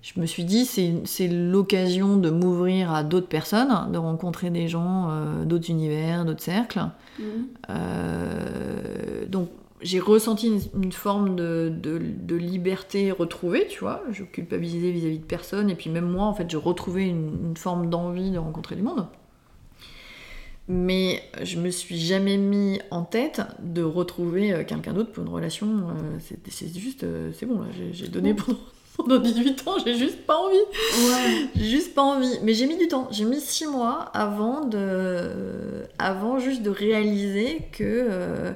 je 0.01 0.19
me 0.21 0.27
suis 0.27 0.45
dit, 0.45 0.65
c'est, 0.65 1.29
l'occasion 1.29 2.17
de 2.17 2.31
m'ouvrir 2.31 2.93
à 2.93 3.03
d'autres 3.03 3.27
personnes, 3.27 3.91
de 3.93 3.99
rencontrer 3.99 4.51
des 4.51 4.69
gens 4.69 5.09
euh, 5.11 5.45
d'autres 5.45 5.71
univers, 5.71 6.25
d'autres 6.25 6.43
cercles. 6.43 6.85
Mhm. 7.19 7.25
Euh, 7.69 9.27
donc, 9.27 9.49
j'ai 9.83 9.99
ressenti 9.99 10.53
une, 10.75 10.93
forme 10.93 11.35
de, 11.35 11.73
de, 11.75 12.37
liberté 12.37 13.11
retrouvée, 13.11 13.67
tu 13.67 13.81
vois. 13.81 14.03
Je 14.13 14.23
culpabilisais 14.23 14.91
vis-à-vis 14.93 15.19
de 15.19 15.25
personne, 15.25 15.69
et 15.69 15.75
puis 15.75 15.91
même 15.91 16.09
moi, 16.09 16.27
en 16.27 16.35
fait, 16.35 16.49
je 16.49 16.59
retrouvais 16.59 17.09
une, 17.09 17.49
une 17.49 17.57
forme 17.57 17.91
d'envie 17.91 18.31
de 18.31 18.39
rencontrer 18.39 18.77
du 18.77 18.83
monde 18.83 19.07
mais 20.71 21.21
je 21.43 21.59
me 21.59 21.69
suis 21.69 21.99
jamais 21.99 22.37
mis 22.37 22.81
en 22.93 23.03
tête 23.03 23.43
de 23.59 23.83
retrouver 23.83 24.53
euh, 24.53 24.63
quelqu'un 24.63 24.93
d'autre 24.93 25.11
pour 25.11 25.25
une 25.25 25.29
relation. 25.29 25.67
Euh, 25.67 26.19
c'est 26.49 26.79
juste, 26.79 27.03
euh, 27.03 27.33
c'est 27.37 27.45
bon, 27.45 27.59
là, 27.59 27.67
j'ai 27.91 28.07
donné 28.07 28.37
pendant, 28.97 29.19
18 29.21 29.67
ans, 29.67 29.79
j'ai 29.85 29.97
juste 29.97 30.25
pas 30.27 30.37
envie. 30.37 30.55
Ouais. 30.55 31.49
J'ai 31.57 31.65
juste 31.65 31.93
pas 31.93 32.03
envie. 32.03 32.39
Mais 32.45 32.55
j'ai 32.55 32.69
mis 32.69 32.79
du 32.79 32.87
temps, 32.87 33.09
j'ai 33.11 33.25
mis 33.25 33.41
6 33.41 33.67
mois 33.67 34.11
avant, 34.15 34.65
de, 34.65 35.83
avant 35.99 36.39
juste 36.39 36.63
de 36.63 36.71
réaliser 36.71 37.63
que. 37.73 38.55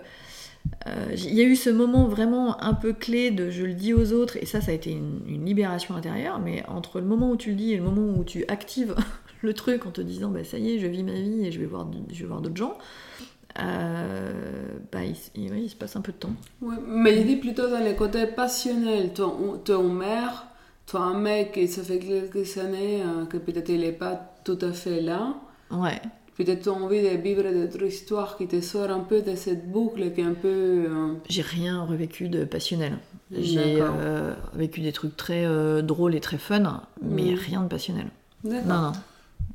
il 1.17 1.35
y 1.35 1.41
a 1.41 1.45
eu 1.45 1.57
ce 1.57 1.71
moment 1.71 2.07
vraiment 2.07 2.63
un 2.63 2.75
peu 2.75 2.93
clé 2.93 3.33
de 3.33 3.51
je 3.51 3.65
le 3.65 3.75
dis 3.75 3.93
aux 3.93 4.13
autres, 4.13 4.37
et 4.37 4.47
ça, 4.47 4.61
ça 4.61 4.71
a 4.71 4.75
été 4.75 4.93
une, 4.93 5.21
une 5.27 5.45
libération 5.45 5.97
intérieure, 5.97 6.39
mais 6.39 6.63
entre 6.69 7.01
le 7.01 7.07
moment 7.07 7.33
où 7.33 7.37
tu 7.37 7.51
le 7.51 7.57
dis 7.57 7.73
et 7.73 7.77
le 7.77 7.83
moment 7.83 8.17
où 8.17 8.23
tu 8.23 8.45
actives 8.47 8.95
le 9.45 9.55
truc 9.55 9.87
en 9.87 9.91
te 9.91 10.01
disant 10.01 10.31
bah, 10.31 10.45
ça 10.45 10.59
y 10.59 10.75
est, 10.75 10.79
je 10.79 10.87
vis 10.87 11.03
ma 11.03 11.13
vie 11.13 11.47
et 11.47 11.53
je 11.53 11.61
vais 11.61 11.67
voir, 11.67 11.87
je 12.13 12.21
vais 12.23 12.27
voir 12.29 12.41
d'autres 12.41 12.57
gens, 12.57 12.77
euh, 13.61 14.33
bah, 14.93 15.01
il, 15.05 15.17
il, 15.57 15.71
se 15.71 15.77
passe 15.77 15.97
un 15.97 16.01
peu 16.01 16.13
de 16.13 16.17
temps. 16.19 16.35
mais 16.87 17.17
il 17.21 17.27
dit 17.27 17.37
plutôt 17.37 17.69
dans 17.69 17.79
les 17.83 17.95
côtés 17.95 18.27
passionnels. 18.27 19.13
Ton, 19.13 19.59
ton 19.65 19.89
mère 19.89 20.47
toi, 20.87 21.01
un 21.01 21.19
mec, 21.19 21.57
et 21.57 21.67
ça 21.67 21.83
fait 21.83 21.99
quelques 21.99 22.59
années 22.59 23.01
euh, 23.03 23.25
que 23.25 23.39
peut-être 23.39 23.71
il 23.71 23.81
n'est 23.81 23.93
pas 23.93 24.35
tout 24.45 24.59
à 24.61 24.73
fait 24.73 25.01
là. 25.01 25.35
Ouais. 25.71 25.99
Peut-être 26.37 26.65
tu 26.65 26.69
as 26.69 26.73
envie 26.73 27.01
de 27.01 27.09
vivre 27.17 27.43
d'autres 27.45 27.85
histoires 27.87 28.37
qui 28.37 28.47
te 28.49 28.61
sortent 28.61 28.91
un 28.91 29.01
peu 29.01 29.23
de 29.23 29.35
cette 29.35 29.71
boucle 29.71 30.13
qui 30.13 30.21
est 30.21 30.25
un 30.25 30.35
peu. 30.35 30.49
euh, 30.49 31.15
J'ai 31.29 31.41
rien 31.43 31.85
revécu 31.85 32.29
de 32.29 32.45
passionnel. 32.45 32.99
J'ai 33.31 33.81
vécu 34.53 34.81
des 34.83 34.93
trucs 34.93 35.17
très 35.17 35.47
drôles 35.83 36.15
et 36.15 36.21
très 36.21 36.37
fun, 36.39 36.83
mais 37.01 37.31
Mhm. 37.33 37.35
rien 37.39 37.63
de 37.63 37.69
passionnel. 37.69 38.07
D'accord. 38.43 38.67
Non, 38.67 38.83
non, 38.83 38.93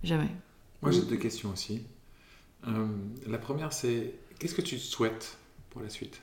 jamais. 0.04 0.30
Moi, 0.82 0.92
j'ai 0.92 1.02
deux 1.02 1.18
questions 1.18 1.52
aussi. 1.52 1.84
Euh, 2.68 2.88
la 3.28 3.38
première, 3.38 3.74
c'est 3.74 4.14
qu'est-ce 4.40 4.56
que 4.56 4.62
tu 4.62 4.78
souhaites 4.80 5.38
pour 5.70 5.82
la 5.82 5.90
suite? 5.90 6.22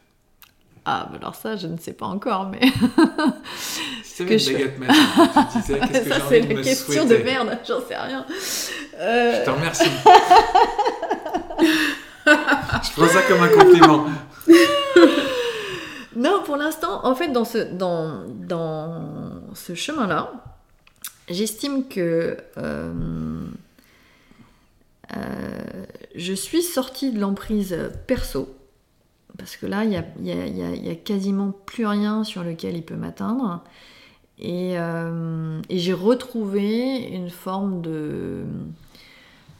Ah, 0.84 1.08
bah 1.10 1.18
alors 1.20 1.34
ça, 1.34 1.56
je 1.56 1.66
ne 1.66 1.76
sais 1.78 1.94
pas 1.94 2.06
encore, 2.06 2.48
mais 2.48 2.60
tu 4.16 4.24
que 4.24 4.38
je 4.38 4.52
baguette 4.52 4.78
magique, 4.78 5.02
tu 5.52 5.58
disais 5.58 5.80
qu'est-ce 5.92 6.04
que 6.04 6.08
ça, 6.08 6.14
j'ai 6.14 6.20
c'est 6.20 6.22
envie 6.22 6.40
de 6.42 6.48
la 6.48 6.54
me 6.54 6.62
question 6.62 7.02
souhaiter 7.02 7.18
de 7.18 7.24
merde, 7.24 7.58
j'en 7.66 7.80
sais 7.80 7.96
rien. 7.96 8.24
Euh, 8.98 9.40
Je 9.40 9.44
te 9.44 9.50
remercie. 9.50 9.90
je 12.26 12.92
prends 12.92 13.08
ça 13.08 13.22
comme 13.22 13.42
un 13.42 13.48
compliment. 13.48 14.06
Non, 16.14 16.42
pour 16.44 16.56
l'instant, 16.56 17.04
en 17.04 17.14
fait, 17.14 17.28
dans 17.28 17.44
ce, 17.44 17.58
dans, 17.58 18.24
dans 18.28 19.42
ce 19.54 19.74
chemin-là, 19.74 20.32
j'estime 21.28 21.88
que 21.88 22.36
euh, 22.56 22.92
euh, 22.94 23.46
je 26.14 26.32
suis 26.32 26.62
sortie 26.62 27.12
de 27.12 27.20
l'emprise 27.20 27.76
perso. 28.06 28.48
Parce 29.38 29.56
que 29.56 29.66
là, 29.66 29.84
il 29.84 29.90
n'y 30.20 30.90
a, 30.90 30.94
quasiment 30.94 31.52
plus 31.66 31.86
rien 31.86 32.24
sur 32.24 32.42
lequel 32.42 32.74
il 32.76 32.82
peut 32.82 32.96
m'atteindre. 32.96 33.62
Et, 34.38 34.78
euh, 34.78 35.60
et 35.68 35.78
j'ai 35.78 35.92
retrouvé 35.92 37.06
une 37.08 37.30
forme 37.30 37.80
de, 37.82 38.44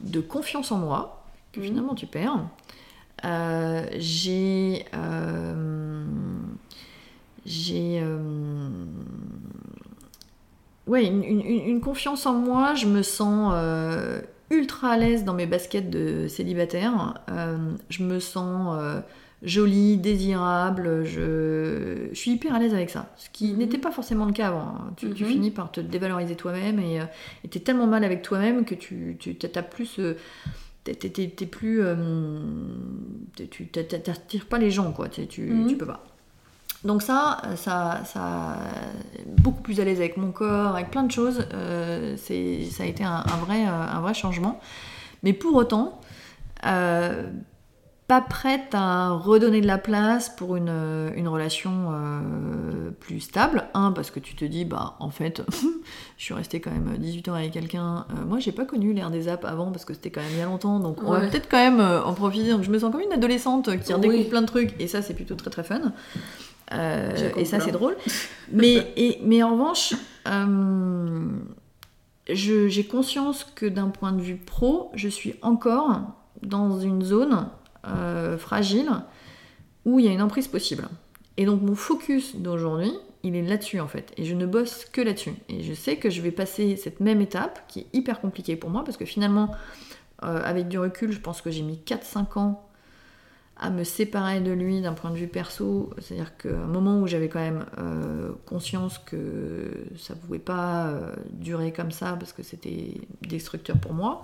de 0.01 0.19
confiance 0.19 0.71
en 0.71 0.77
moi, 0.77 1.23
que 1.51 1.59
Mhm. 1.59 1.65
finalement 1.65 1.95
tu 1.95 2.05
perds. 2.07 2.39
Euh, 3.25 3.85
j'ai 3.97 4.85
euh, 4.95 6.03
j'ai 7.45 7.99
euh, 8.03 8.19
ouais 10.85 11.05
une, 11.05 11.23
une- 11.23 11.41
une 11.41 11.81
confiance 11.81 12.25
en 12.27 12.33
moi 12.33 12.75
je 12.75 12.85
me 12.85 13.01
sens 13.01 13.53
euh, 13.55 14.21
ultra 14.49 14.91
à 14.91 14.97
l'aise 14.97 15.23
dans 15.25 15.33
mes 15.33 15.45
baskets 15.45 15.89
de 15.89 16.27
célibataire 16.27 17.15
Euh, 17.29 17.57
je 17.89 18.03
me 18.03 18.19
sens 18.19 18.77
euh, 18.79 19.01
jolie 19.43 19.97
désirable 19.97 21.03
je, 21.05 22.07
je 22.11 22.15
suis 22.15 22.31
hyper 22.31 22.55
à 22.55 22.59
l'aise 22.59 22.73
avec 22.73 22.89
ça 22.89 23.13
ce 23.17 23.29
qui 23.29 23.51
Mhm. 23.51 23.57
n'était 23.59 23.77
pas 23.77 23.91
forcément 23.91 24.25
le 24.25 24.31
cas 24.33 24.47
avant 24.47 24.59
hein. 24.61 24.93
tu, 24.97 25.11
tu 25.11 25.23
Mhm. 25.25 25.29
finis 25.29 25.51
par 25.51 25.71
te 25.71 25.79
dévaloriser 25.81 26.35
toi-même 26.35 26.79
et 26.79 27.01
euh, 27.01 27.05
t'es 27.49 27.59
tellement 27.59 27.87
mal 27.87 28.03
avec 28.03 28.21
toi-même 28.23 28.65
que 28.65 28.73
tu, 28.75 29.15
tu 29.19 29.35
t'as 29.35 29.61
plus 29.61 29.99
euh, 29.99 30.13
t'es, 30.83 30.93
plus 31.45 31.81
tu 33.49 33.67
t'a- 33.67 33.83
t'a- 33.83 33.99
t'attires 33.99 34.45
pas 34.45 34.57
les 34.57 34.71
gens 34.71 34.91
quoi 34.91 35.07
t'es- 35.09 35.27
tu, 35.27 35.41
Mhm. 35.41 35.67
tu 35.67 35.77
peux 35.77 35.85
pas 35.85 36.03
donc 36.83 37.01
ça 37.01 37.41
ça 37.55 38.01
ça 38.05 38.57
beaucoup 39.37 39.61
plus 39.61 39.79
à 39.79 39.83
l'aise 39.83 39.99
avec 39.99 40.17
mon 40.17 40.31
corps 40.31 40.75
avec 40.75 40.91
plein 40.91 41.03
de 41.03 41.11
choses 41.11 41.45
euh, 41.53 42.15
c'est 42.17 42.63
ça 42.65 42.83
a 42.83 42.85
été 42.85 43.03
un, 43.03 43.23
un 43.25 43.37
vrai 43.45 43.65
euh, 43.67 43.71
un 43.71 43.99
vrai 44.01 44.13
changement 44.13 44.59
mais 45.23 45.33
pour 45.33 45.55
autant 45.55 45.99
euh, 46.65 47.23
pas 48.07 48.21
prête 48.21 48.69
à 48.73 49.09
redonner 49.11 49.59
de 49.59 49.67
la 49.67 49.77
place 49.77 50.29
pour 50.29 50.55
une, 50.55 50.69
euh, 50.69 51.11
une 51.17 51.27
relation 51.27 51.89
euh, 51.91 52.89
plus 53.01 53.19
stable. 53.19 53.65
Un, 53.73 53.91
parce 53.91 54.11
que 54.11 54.21
tu 54.21 54.33
te 54.33 54.45
dis, 54.45 54.63
bah 54.63 54.95
en 54.99 55.09
fait, 55.09 55.41
je 56.17 56.23
suis 56.23 56.33
restée 56.33 56.61
quand 56.61 56.71
même 56.71 56.97
18 56.97 57.27
ans 57.27 57.33
avec 57.33 57.51
quelqu'un. 57.51 58.05
Euh, 58.11 58.23
moi, 58.25 58.39
j'ai 58.39 58.53
pas 58.53 58.63
connu 58.63 58.93
l'ère 58.93 59.11
des 59.11 59.27
apps 59.27 59.43
avant 59.43 59.71
parce 59.71 59.83
que 59.83 59.93
c'était 59.93 60.09
quand 60.09 60.21
même 60.21 60.31
il 60.31 60.37
y 60.37 60.41
a 60.41 60.45
longtemps. 60.45 60.79
Donc 60.79 61.03
on 61.03 61.11
va 61.11 61.19
peut-être 61.19 61.49
quand 61.51 61.57
même 61.57 61.81
euh, 61.81 62.01
en 62.01 62.13
profiter. 62.13 62.51
Donc 62.51 62.63
je 62.63 62.71
me 62.71 62.79
sens 62.79 62.93
comme 62.93 63.01
une 63.01 63.11
adolescente 63.11 63.77
qui 63.81 63.91
redécouvre 63.91 64.19
Oui. 64.19 64.29
plein 64.29 64.41
de 64.41 64.47
trucs. 64.47 64.73
Et 64.79 64.87
ça, 64.87 65.01
c'est 65.01 65.13
plutôt 65.13 65.35
très 65.35 65.49
très 65.49 65.65
fun. 65.65 65.91
Euh, 66.73 67.31
et 67.37 67.45
ça, 67.45 67.59
c'est 67.59 67.71
drôle. 67.71 67.95
Mais, 68.51 68.93
et, 68.97 69.19
mais 69.23 69.41
en 69.43 69.51
revanche, 69.53 69.93
euh, 70.27 71.27
je- 72.29 72.67
j'ai 72.67 72.85
conscience 72.85 73.45
que 73.55 73.65
d'un 73.65 73.87
point 73.89 74.11
de 74.11 74.21
vue 74.21 74.35
pro, 74.37 74.91
je 74.95 75.07
suis 75.07 75.35
encore 75.41 76.01
dans 76.43 76.79
une 76.79 77.01
zone 77.03 77.49
euh, 77.87 78.37
fragile 78.37 78.89
où 79.85 79.99
il 79.99 80.05
y 80.05 80.09
a 80.09 80.11
une 80.11 80.21
emprise 80.21 80.47
possible. 80.47 80.87
Et 81.37 81.45
donc 81.45 81.61
mon 81.61 81.75
focus 81.75 82.35
d'aujourd'hui, 82.35 82.91
il 83.23 83.35
est 83.35 83.41
là-dessus 83.43 83.79
en 83.79 83.87
fait. 83.87 84.11
Et 84.17 84.25
je 84.25 84.35
ne 84.35 84.45
bosse 84.45 84.85
que 84.85 85.01
là-dessus. 85.01 85.33
Et 85.49 85.63
je 85.63 85.73
sais 85.73 85.95
que 85.97 86.09
je 86.09 86.21
vais 86.21 86.31
passer 86.31 86.75
cette 86.75 86.99
même 86.99 87.21
étape 87.21 87.61
qui 87.67 87.79
est 87.81 87.87
hyper 87.93 88.19
compliquée 88.19 88.55
pour 88.57 88.69
moi 88.69 88.83
parce 88.83 88.97
que 88.97 89.05
finalement, 89.05 89.51
euh, 90.23 90.41
avec 90.43 90.67
du 90.67 90.79
recul, 90.79 91.11
je 91.11 91.19
pense 91.19 91.41
que 91.41 91.49
j'ai 91.51 91.61
mis 91.61 91.77
4-5 91.85 92.37
ans 92.39 92.66
à 93.59 93.69
me 93.69 93.83
séparer 93.83 94.39
de 94.39 94.51
lui 94.51 94.81
d'un 94.81 94.93
point 94.93 95.09
de 95.11 95.15
vue 95.15 95.27
perso. 95.27 95.89
C'est-à-dire 95.99 96.37
qu'à 96.37 96.49
un 96.49 96.67
moment 96.67 96.99
où 96.99 97.07
j'avais 97.07 97.27
quand 97.29 97.39
même 97.39 97.65
euh, 97.79 98.31
conscience 98.45 98.99
que 98.99 99.71
ça 99.97 100.13
ne 100.13 100.19
pouvait 100.19 100.39
pas 100.39 100.87
euh, 100.87 101.11
durer 101.31 101.71
comme 101.71 101.91
ça 101.91 102.15
parce 102.19 102.33
que 102.33 102.43
c'était 102.43 102.95
destructeur 103.21 103.77
pour 103.77 103.93
moi 103.93 104.23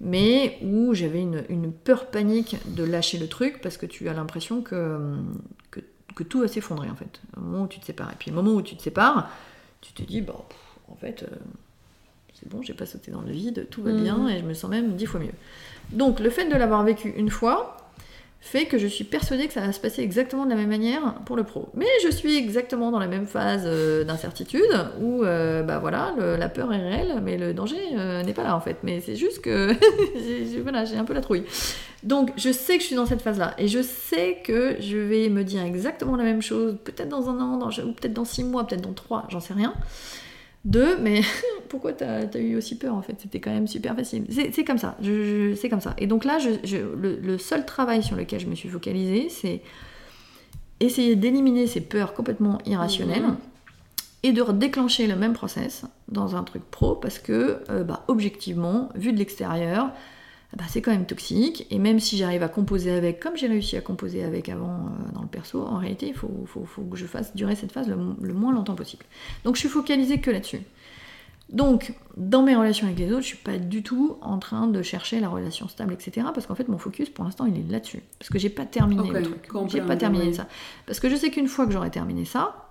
mais 0.00 0.58
où 0.62 0.92
j'avais 0.92 1.22
une, 1.22 1.44
une 1.48 1.72
peur 1.72 2.06
panique 2.10 2.56
de 2.74 2.84
lâcher 2.84 3.16
le 3.18 3.28
truc 3.28 3.60
parce 3.62 3.78
que 3.78 3.86
tu 3.86 4.08
as 4.10 4.12
l'impression 4.12 4.60
que, 4.60 5.00
que, 5.70 5.80
que 6.14 6.22
tout 6.22 6.40
va 6.40 6.48
s'effondrer 6.48 6.90
en 6.90 6.94
fait, 6.96 7.20
au 7.36 7.40
moment 7.40 7.62
où 7.64 7.66
tu 7.66 7.80
te 7.80 7.86
sépares. 7.86 8.12
Et 8.12 8.16
puis 8.18 8.30
le 8.30 8.36
moment 8.36 8.52
où 8.52 8.60
tu 8.60 8.76
te 8.76 8.82
sépares, 8.82 9.30
tu 9.80 9.94
te 9.94 10.02
dis, 10.02 10.20
bon, 10.20 10.34
pff, 10.34 10.58
en 10.92 10.96
fait, 10.96 11.22
euh, 11.22 11.34
c'est 12.34 12.46
bon, 12.46 12.60
j'ai 12.60 12.74
pas 12.74 12.84
sauté 12.84 13.10
dans 13.10 13.22
le 13.22 13.32
vide, 13.32 13.68
tout 13.70 13.82
va 13.82 13.92
Mhm. 13.92 14.02
bien 14.02 14.28
et 14.28 14.38
je 14.40 14.44
me 14.44 14.52
sens 14.52 14.70
même 14.70 14.96
dix 14.96 15.06
fois 15.06 15.18
mieux. 15.20 15.32
Donc 15.92 16.20
le 16.20 16.28
fait 16.28 16.46
de 16.46 16.54
l'avoir 16.56 16.82
vécu 16.84 17.08
une 17.16 17.30
fois 17.30 17.78
fait 18.46 18.66
que 18.66 18.78
je 18.78 18.86
suis 18.86 19.04
persuadée 19.04 19.46
que 19.46 19.52
ça 19.52 19.60
va 19.60 19.72
se 19.72 19.80
passer 19.80 20.02
exactement 20.02 20.44
de 20.44 20.50
la 20.50 20.56
même 20.56 20.68
manière 20.68 21.14
pour 21.26 21.36
le 21.36 21.42
pro. 21.44 21.68
Mais 21.74 21.86
je 22.04 22.10
suis 22.10 22.36
exactement 22.36 22.90
dans 22.90 22.98
la 22.98 23.08
même 23.08 23.26
phase 23.26 23.64
euh, 23.66 24.04
d'incertitude 24.04 24.62
où 25.00 25.24
euh, 25.24 25.62
bah 25.62 25.78
voilà, 25.78 26.14
la 26.38 26.48
peur 26.48 26.72
est 26.72 26.80
réelle, 26.80 27.20
mais 27.22 27.36
le 27.36 27.52
danger 27.52 27.76
euh, 27.94 28.22
n'est 28.22 28.32
pas 28.32 28.44
là 28.44 28.56
en 28.56 28.60
fait. 28.60 28.76
Mais 28.82 29.00
c'est 29.00 29.16
juste 29.16 29.40
que 29.40 29.74
j'ai- 30.14 30.96
un 30.96 31.04
peu 31.04 31.14
la 31.14 31.20
trouille. 31.20 31.42
Donc 32.02 32.30
je 32.36 32.52
sais 32.52 32.76
que 32.76 32.82
je 32.82 32.86
suis 32.86 32.96
dans 32.96 33.06
cette 33.06 33.22
phase-là 33.22 33.54
et 33.58 33.66
je 33.68 33.82
sais 33.82 34.38
que 34.44 34.76
je 34.80 34.96
vais 34.96 35.28
me 35.28 35.42
dire 35.42 35.62
exactement 35.62 36.16
la 36.16 36.24
même 36.24 36.42
chose, 36.42 36.76
peut-être 36.84 37.08
dans 37.08 37.28
un 37.28 37.38
an, 37.40 37.58
ou 37.68 37.92
peut-être 37.92 38.12
dans 38.12 38.24
six 38.24 38.44
mois, 38.44 38.66
peut-être 38.66 38.82
dans 38.82 38.92
trois, 38.92 39.26
j'en 39.30 39.40
sais 39.40 39.54
rien. 39.54 39.74
Deux, 40.66 40.98
mais 40.98 41.22
pourquoi 41.70 41.92
t'as 41.94 42.26
as 42.32 42.38
eu 42.38 42.56
aussi 42.56 42.76
peur 42.76 42.94
en 42.94 43.00
fait? 43.02 43.14
C'était 43.18 43.40
quand 43.40 43.50
même 43.52 43.66
super 43.68 43.94
facile. 43.96 44.24
C'est 44.52 44.64
comme 44.64 44.78
ça, 44.78 44.96
je, 45.00 45.50
je- 45.52 45.54
c'est 45.54 45.68
comme 45.70 45.80
ça. 45.80 45.94
Et 45.96 46.06
donc 46.06 46.24
là, 46.26 46.38
je, 46.38 46.50
je- 46.64 46.76
le, 46.76 47.16
le 47.22 47.38
seul 47.38 47.64
travail 47.64 48.02
sur 48.02 48.16
lequel 48.16 48.40
je 48.40 48.46
me 48.46 48.54
suis 48.54 48.68
focalisée, 48.68 49.28
c'est 49.30 49.62
essayer 50.80 51.16
d'éliminer 51.16 51.66
ces 51.66 51.80
peurs 51.80 52.12
complètement 52.14 52.58
irrationnelles 52.66 53.22
Mhm. 53.22 53.36
et 54.24 54.32
de 54.32 54.42
redéclencher 54.42 55.06
le 55.06 55.16
même 55.16 55.32
process 55.32 55.84
dans 56.08 56.36
un 56.36 56.42
truc 56.42 56.62
pro 56.70 56.94
parce 56.96 57.18
que, 57.18 57.60
euh, 57.70 57.82
bah, 57.84 58.04
objectivement, 58.08 58.90
vu 58.94 59.12
de 59.12 59.18
l'extérieur, 59.18 59.90
bah, 60.56 60.64
c'est 60.68 60.82
quand 60.82 60.90
même 60.92 61.06
toxique. 61.06 61.66
Et 61.70 61.78
même 61.78 62.00
si 62.00 62.16
j'arrive 62.16 62.42
à 62.42 62.48
composer 62.48 62.92
avec, 62.92 63.20
comme 63.20 63.36
j'ai 63.36 63.46
réussi 63.46 63.76
à 63.76 63.80
composer 63.80 64.24
avec 64.24 64.48
avant 64.48 64.86
euh, 64.86 65.12
dans 65.14 65.22
le 65.22 65.28
perso, 65.28 65.62
en 65.62 65.78
réalité, 65.78 66.08
il 66.08 66.14
faut, 66.14 66.44
faut- 66.46 66.64
faut 66.64 66.82
que 66.82 66.96
je 66.96 67.06
fasse 67.06 67.34
durer 67.34 67.54
cette 67.56 67.72
phase 67.72 67.88
le, 67.88 67.96
le 68.20 68.34
moins 68.34 68.52
longtemps 68.52 68.74
possible. 68.74 69.04
Donc 69.44 69.54
je 69.56 69.60
suis 69.60 69.68
focalisée 69.68 70.20
que 70.20 70.30
là-dessus. 70.30 70.60
Donc, 71.48 71.94
dans 72.16 72.42
mes 72.42 72.56
relations 72.56 72.88
avec 72.88 72.98
les 72.98 73.12
autres, 73.12 73.20
je 73.22 73.28
suis 73.28 73.36
pas 73.36 73.56
du 73.56 73.84
tout 73.84 74.16
en 74.20 74.38
train 74.38 74.66
de 74.66 74.82
chercher 74.82 75.20
la 75.20 75.28
relation 75.28 75.68
stable, 75.68 75.92
etc. 75.92 76.26
Parce 76.34 76.44
qu'en 76.46 76.56
fait, 76.56 76.66
mon 76.66 76.76
focus, 76.78 77.08
pour 77.08 77.24
l'instant, 77.24 77.46
il 77.46 77.56
est 77.56 77.70
là-dessus. 77.70 78.02
Parce 78.18 78.30
que 78.30 78.38
j'ai 78.40 78.48
pas 78.48 78.64
terminé 78.66 79.08
le 79.08 79.22
truc. 79.22 79.48
J'ai 79.68 79.80
pas 79.80 79.96
terminé 79.96 80.26
oui. 80.26 80.34
ça. 80.34 80.48
Parce 80.86 80.98
que 80.98 81.08
je 81.08 81.14
sais 81.14 81.30
qu'une 81.30 81.46
fois 81.46 81.64
que 81.66 81.72
j'aurai 81.72 81.90
terminé 81.92 82.24
ça, 82.24 82.65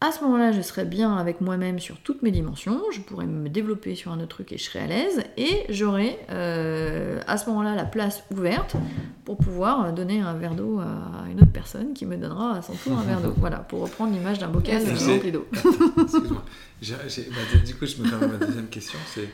à 0.00 0.12
ce 0.12 0.22
moment-là, 0.24 0.52
je 0.52 0.60
serai 0.60 0.84
bien 0.84 1.16
avec 1.16 1.40
moi-même 1.40 1.78
sur 1.78 1.96
toutes 1.98 2.20
mes 2.22 2.30
dimensions, 2.30 2.82
je 2.92 3.00
pourrai 3.00 3.26
me 3.26 3.48
développer 3.48 3.94
sur 3.94 4.12
un 4.12 4.18
autre 4.18 4.28
truc 4.28 4.52
et 4.52 4.58
je 4.58 4.64
serai 4.64 4.80
à 4.80 4.86
l'aise, 4.86 5.22
et 5.38 5.64
j'aurai 5.70 6.18
euh, 6.30 7.20
à 7.26 7.38
ce 7.38 7.48
moment-là 7.48 7.74
la 7.74 7.84
place 7.86 8.22
ouverte 8.30 8.76
pour 9.24 9.38
pouvoir 9.38 9.92
donner 9.94 10.20
un 10.20 10.34
verre 10.34 10.54
d'eau 10.54 10.78
à 10.80 11.24
une 11.30 11.38
autre 11.40 11.50
personne 11.52 11.94
qui 11.94 12.04
me 12.04 12.16
donnera 12.16 12.56
à 12.58 12.62
son 12.62 12.74
tour 12.74 12.98
un 12.98 13.02
verre 13.04 13.20
d'eau. 13.22 13.32
Voilà, 13.38 13.58
pour 13.58 13.80
reprendre 13.80 14.12
l'image 14.12 14.38
d'un 14.38 14.48
bocal 14.48 14.82
euh, 14.86 15.12
rempli 15.14 15.32
d'eau. 15.32 15.46
Excuse-moi. 15.52 16.42
Bah, 16.82 17.58
du 17.66 17.74
coup, 17.74 17.86
je 17.86 17.96
me 18.02 18.08
permets 18.08 18.38
ma 18.38 18.46
deuxième 18.46 18.66
question. 18.68 18.98
C'est 19.14 19.28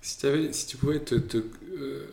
si, 0.00 0.48
si 0.52 0.66
tu 0.66 0.76
pouvais 0.78 1.00
te, 1.00 1.14
te- 1.14 1.36
euh, 1.78 2.06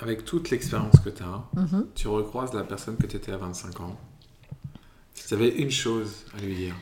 avec 0.00 0.24
toute 0.24 0.50
l'expérience 0.50 0.98
que 1.04 1.10
tu 1.10 1.22
as, 1.22 1.44
Mhm. 1.60 1.86
tu 1.94 2.08
recroises 2.08 2.52
la 2.54 2.64
personne 2.64 2.96
que 2.96 3.06
tu 3.06 3.16
étais 3.16 3.32
à 3.32 3.36
25 3.36 3.80
ans. 3.80 3.96
Si 5.28 5.34
tu 5.36 5.42
avais 5.42 5.50
une 5.58 5.70
chose 5.70 6.24
à 6.34 6.40
lui 6.40 6.54
dire, 6.54 6.74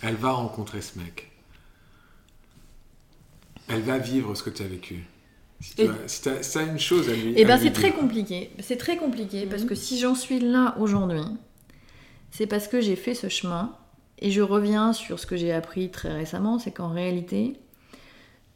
elle 0.00 0.14
va 0.14 0.30
rencontrer 0.30 0.80
ce 0.80 0.96
mec. 0.96 1.28
Elle 3.66 3.80
va 3.80 3.98
vivre 3.98 4.36
ce 4.36 4.44
que 4.44 4.50
tu 4.50 4.62
as 4.62 4.68
vécu. 4.68 5.04
Si 5.58 5.74
tu 5.74 5.88
as, 6.28 6.42
si 6.44 6.58
une 6.60 6.78
chose 6.78 7.08
à 7.08 7.14
lui 7.14 7.32
Eh 7.36 7.42
à 7.44 7.48
ben 7.48 7.56
lui 7.56 7.64
c'est 7.64 7.72
très 7.72 7.90
dire. 7.90 7.98
compliqué. 7.98 8.50
C'est 8.60 8.76
très 8.76 8.96
compliqué 8.96 9.44
parce 9.46 9.62
Mhm. 9.62 9.68
que 9.70 9.74
si 9.74 9.98
j'en 9.98 10.14
suis 10.14 10.38
là 10.38 10.76
aujourd'hui, 10.78 11.24
c'est 12.30 12.46
parce 12.46 12.68
que 12.68 12.80
j'ai 12.80 12.94
fait 12.94 13.16
ce 13.16 13.28
chemin 13.28 13.74
et 14.20 14.30
je 14.30 14.40
reviens 14.40 14.92
sur 14.92 15.18
ce 15.18 15.26
que 15.26 15.36
j'ai 15.36 15.52
appris 15.52 15.90
très 15.90 16.12
récemment, 16.12 16.60
c'est 16.60 16.70
qu'en 16.70 16.90
réalité, 16.90 17.54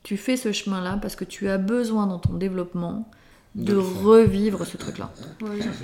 tu 0.05 0.17
fais 0.17 0.37
ce 0.37 0.53
chemin-là 0.53 0.97
parce 1.03 1.17
que 1.17 1.25
tu 1.25 1.49
as 1.49 1.59
besoin 1.59 2.07
dans 2.07 2.21
ton 2.21 2.35
développement 2.35 3.11
de, 3.55 3.75
revivre 3.77 4.65
ce 4.67 4.77
truc-là. 4.77 5.11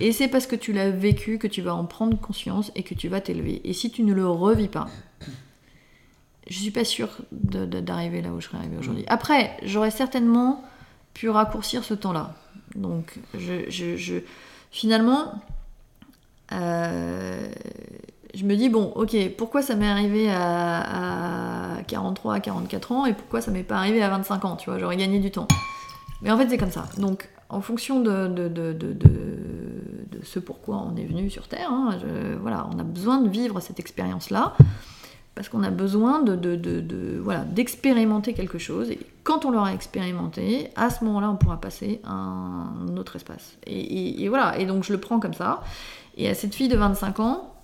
Et 0.01 0.13
c'est 0.13 0.29
parce 0.29 0.47
que 0.47 0.57
tu 0.57 0.73
l'as 0.73 0.91
vécu 0.91 1.39
que 1.39 1.47
tu 1.49 1.63
vas 1.63 1.75
en 1.75 1.85
prendre 1.85 2.19
conscience 2.21 2.71
et 2.77 2.83
que 2.83 2.95
tu 2.95 3.09
vas 3.09 3.21
t'élever. 3.21 3.61
Et 3.69 3.73
si 3.73 3.91
tu 3.91 4.03
ne 4.05 4.13
le 4.15 4.29
revis 4.29 4.69
pas, 4.69 4.89
je 6.49 6.59
suis 6.59 6.71
pas 6.71 6.85
sûre 6.85 7.09
d'arriver 7.33 8.23
là 8.23 8.31
où 8.31 8.41
je 8.41 8.47
serais 8.47 8.59
arrivée 8.59 8.77
aujourd'hui. 8.79 9.05
Après, 9.09 9.57
j'aurais 9.65 9.91
certainement 9.91 10.63
pu 11.13 11.29
raccourcir 11.29 11.83
ce 11.83 11.95
temps-là. 11.95 12.35
Donc, 12.77 13.19
je, 13.37 13.69
je- 13.69 13.97
je- 13.97 14.21
finalement, 14.71 15.33
euh, 16.53 17.49
je 18.35 18.45
me 18.45 18.55
dis, 18.55 18.69
bon, 18.69 18.93
ok, 18.95 19.17
pourquoi 19.37 19.63
ça 19.63 19.75
m'est 19.75 19.89
arrivé 19.89 20.31
à, 20.31 21.75
à 21.79 21.83
43, 21.83 22.35
à 22.35 22.41
44 22.41 22.93
ans 22.93 23.07
et 23.07 23.15
pourquoi 23.15 23.41
ça 23.41 23.51
m'est 23.51 23.63
pas 23.65 23.77
arrivé 23.79 24.03
à 24.03 24.11
25 24.11 24.45
ans, 24.45 24.57
tu 24.57 24.71
vois, 24.71 24.79
j'aurais 24.79 24.97
gagné 24.97 25.19
du 25.19 25.31
temps. 25.31 25.49
Mais 26.23 26.31
en 26.31 26.39
fait, 26.39 26.49
c'est 26.49 26.59
comme 26.59 26.71
ça. 26.71 26.87
Donc, 26.99 27.29
en 27.49 27.61
fonction 27.61 28.01
de, 28.01 28.51
ce 30.23 30.39
pourquoi 30.39 30.77
on 30.79 30.97
est 30.97 31.05
venu 31.05 31.31
sur 31.31 31.49
Terre, 31.49 31.71
hein, 31.71 31.99
voilà, 32.41 32.69
on 32.73 32.79
a 32.79 32.85
besoin 32.85 33.21
de 33.21 33.29
vivre 33.29 33.61
cette 33.61 33.81
expérience-là 33.81 34.55
parce 35.37 35.51
qu'on 35.51 35.63
a 35.63 35.71
besoin 35.71 36.23
de, 36.23 37.21
voilà, 37.23 37.45
d'expérimenter 37.45 38.33
quelque 38.33 38.57
chose. 38.57 38.91
Et 38.91 38.99
quand 39.23 39.45
on 39.45 39.51
l'aura 39.51 39.75
expérimenté, 39.75 40.71
à 40.77 40.89
ce 40.89 41.05
moment-là, 41.05 41.31
on 41.31 41.37
pourra 41.37 41.61
passer 41.61 42.01
à 42.05 42.13
un 42.13 42.97
autre 42.97 43.17
espace. 43.17 43.59
Et, 43.67 44.27
voilà, 44.31 44.59
et 44.59 44.65
donc 44.65 44.83
je 44.83 44.95
le 44.95 44.99
prends 44.99 45.21
comme 45.21 45.35
ça. 45.35 45.63
Et 46.17 46.27
à 46.31 46.35
cette 46.35 46.55
fille 46.55 46.69
de 46.69 46.77
25 46.77 47.21
ans, 47.21 47.55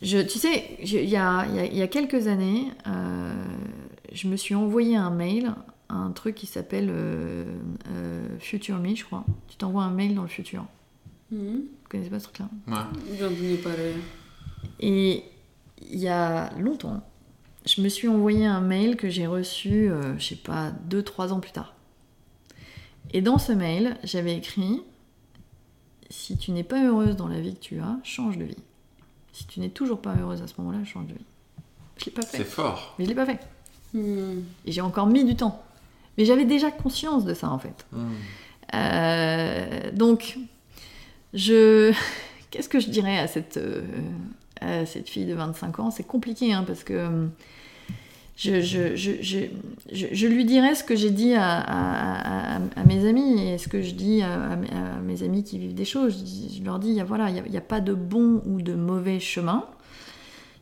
tu 0.00 0.28
sais, 0.28 0.78
il 0.80 1.08
y 1.08 1.16
a 1.16 1.88
quelques 1.88 2.28
années, 2.28 2.70
euh, 2.86 3.32
je 4.12 4.28
me 4.28 4.36
suis 4.36 4.54
envoyé 4.54 4.96
un 4.96 5.10
mail, 5.10 5.52
un 5.92 6.10
truc 6.12 6.34
qui 6.34 6.46
s'appelle 6.46 6.88
euh, 6.90 7.44
euh, 7.90 8.38
Future 8.38 8.78
Me, 8.78 8.94
je 8.94 9.04
crois. 9.04 9.24
Tu 9.48 9.56
t'envoies 9.56 9.82
un 9.82 9.90
mail 9.90 10.14
dans 10.14 10.22
le 10.22 10.28
futur. 10.28 10.64
Mhm. 11.30 11.56
Vous 11.56 11.88
connaissez 11.88 12.10
pas 12.10 12.18
ce 12.18 12.24
truc-là? 12.24 12.48
Ouais. 12.68 13.14
Entendu 13.14 13.56
parler. 13.62 13.94
Et 14.80 15.24
il 15.90 15.98
y 15.98 16.08
a 16.08 16.50
longtemps, 16.58 17.02
je 17.66 17.82
me 17.82 17.88
suis 17.88 18.08
envoyé 18.08 18.46
un 18.46 18.60
mail 18.60 18.96
que 18.96 19.08
j'ai 19.08 19.26
reçu, 19.26 19.90
euh, 19.90 20.18
je 20.18 20.24
sais 20.28 20.36
pas, 20.36 20.72
2-3 20.88 21.32
ans 21.32 21.40
plus 21.40 21.52
tard. 21.52 21.74
Et 23.12 23.22
dans 23.22 23.38
ce 23.38 23.52
mail, 23.52 23.96
j'avais 24.04 24.36
écrit 24.36 24.82
Si 26.10 26.36
tu 26.36 26.52
n'es 26.52 26.62
pas 26.64 26.84
heureuse 26.84 27.16
dans 27.16 27.28
la 27.28 27.40
vie 27.40 27.54
que 27.54 27.60
tu 27.60 27.80
as, 27.80 27.98
change 28.04 28.38
de 28.38 28.44
vie. 28.44 28.56
Si 29.32 29.46
tu 29.46 29.60
n'es 29.60 29.70
toujours 29.70 30.00
pas 30.00 30.14
heureuse 30.16 30.42
à 30.42 30.46
ce 30.46 30.54
moment-là, 30.58 30.84
change 30.84 31.06
de 31.06 31.14
vie. 31.14 31.24
Je 31.98 32.06
l'ai 32.06 32.12
pas 32.12 32.22
C'est 32.22 32.38
fait. 32.38 32.44
fort. 32.44 32.94
Mais 32.98 33.04
je 33.04 33.10
l'ai 33.10 33.16
pas 33.16 33.26
fait. 33.26 33.40
Mhm. 33.94 34.44
Et 34.66 34.72
j'ai 34.72 34.80
encore 34.80 35.06
mis 35.06 35.24
du 35.24 35.34
temps. 35.36 35.62
Mais 36.18 36.24
j'avais 36.24 36.44
déjà 36.44 36.70
conscience 36.70 37.24
de 37.24 37.34
ça 37.34 37.50
en 37.50 37.58
fait. 37.58 37.86
Mm. 37.92 37.98
Euh, 38.74 39.90
donc, 39.92 40.38
je. 41.34 41.92
Qu'est-ce 42.50 42.68
que 42.68 42.80
je 42.80 42.90
dirais 42.90 43.16
à 43.18 43.28
cette, 43.28 43.58
euh, 43.58 43.82
à 44.60 44.84
cette 44.84 45.08
fille 45.08 45.24
de 45.26 45.34
25 45.34 45.78
ans? 45.78 45.90
C'est 45.92 46.02
compliqué, 46.06 46.52
hein, 46.52 46.64
parce 46.66 46.82
que 46.82 46.94
euh, 46.94 47.26
je, 48.36 48.60
je, 48.60 48.96
je, 48.96 49.44
je, 49.92 50.26
lui 50.26 50.44
dirais 50.44 50.74
ce 50.74 50.82
que 50.82 50.96
j'ai 50.96 51.10
dit 51.10 51.34
à, 51.34 51.60
à- 51.60 52.56
à- 52.56 52.60
à 52.74 52.84
mes 52.86 53.06
amis 53.08 53.40
et 53.40 53.58
ce 53.58 53.68
que 53.68 53.82
je 53.82 53.92
dis 53.92 54.22
à, 54.22 54.56
mes- 54.56 55.22
amis 55.22 55.44
qui 55.44 55.58
vivent 55.58 55.74
des 55.74 55.84
choses. 55.84 56.24
Je, 56.56 56.64
leur 56.64 56.80
dis, 56.80 56.88
il 56.88 56.94
y 56.94 57.00
a- 57.00 57.04
voilà, 57.04 57.30
il 57.30 57.40
n'y 57.50 57.56
a 57.56 57.60
pas 57.60 57.80
de 57.80 57.94
bon 57.94 58.42
ou 58.46 58.60
de 58.62 58.74
mauvais 58.74 59.20
chemin. 59.20 59.64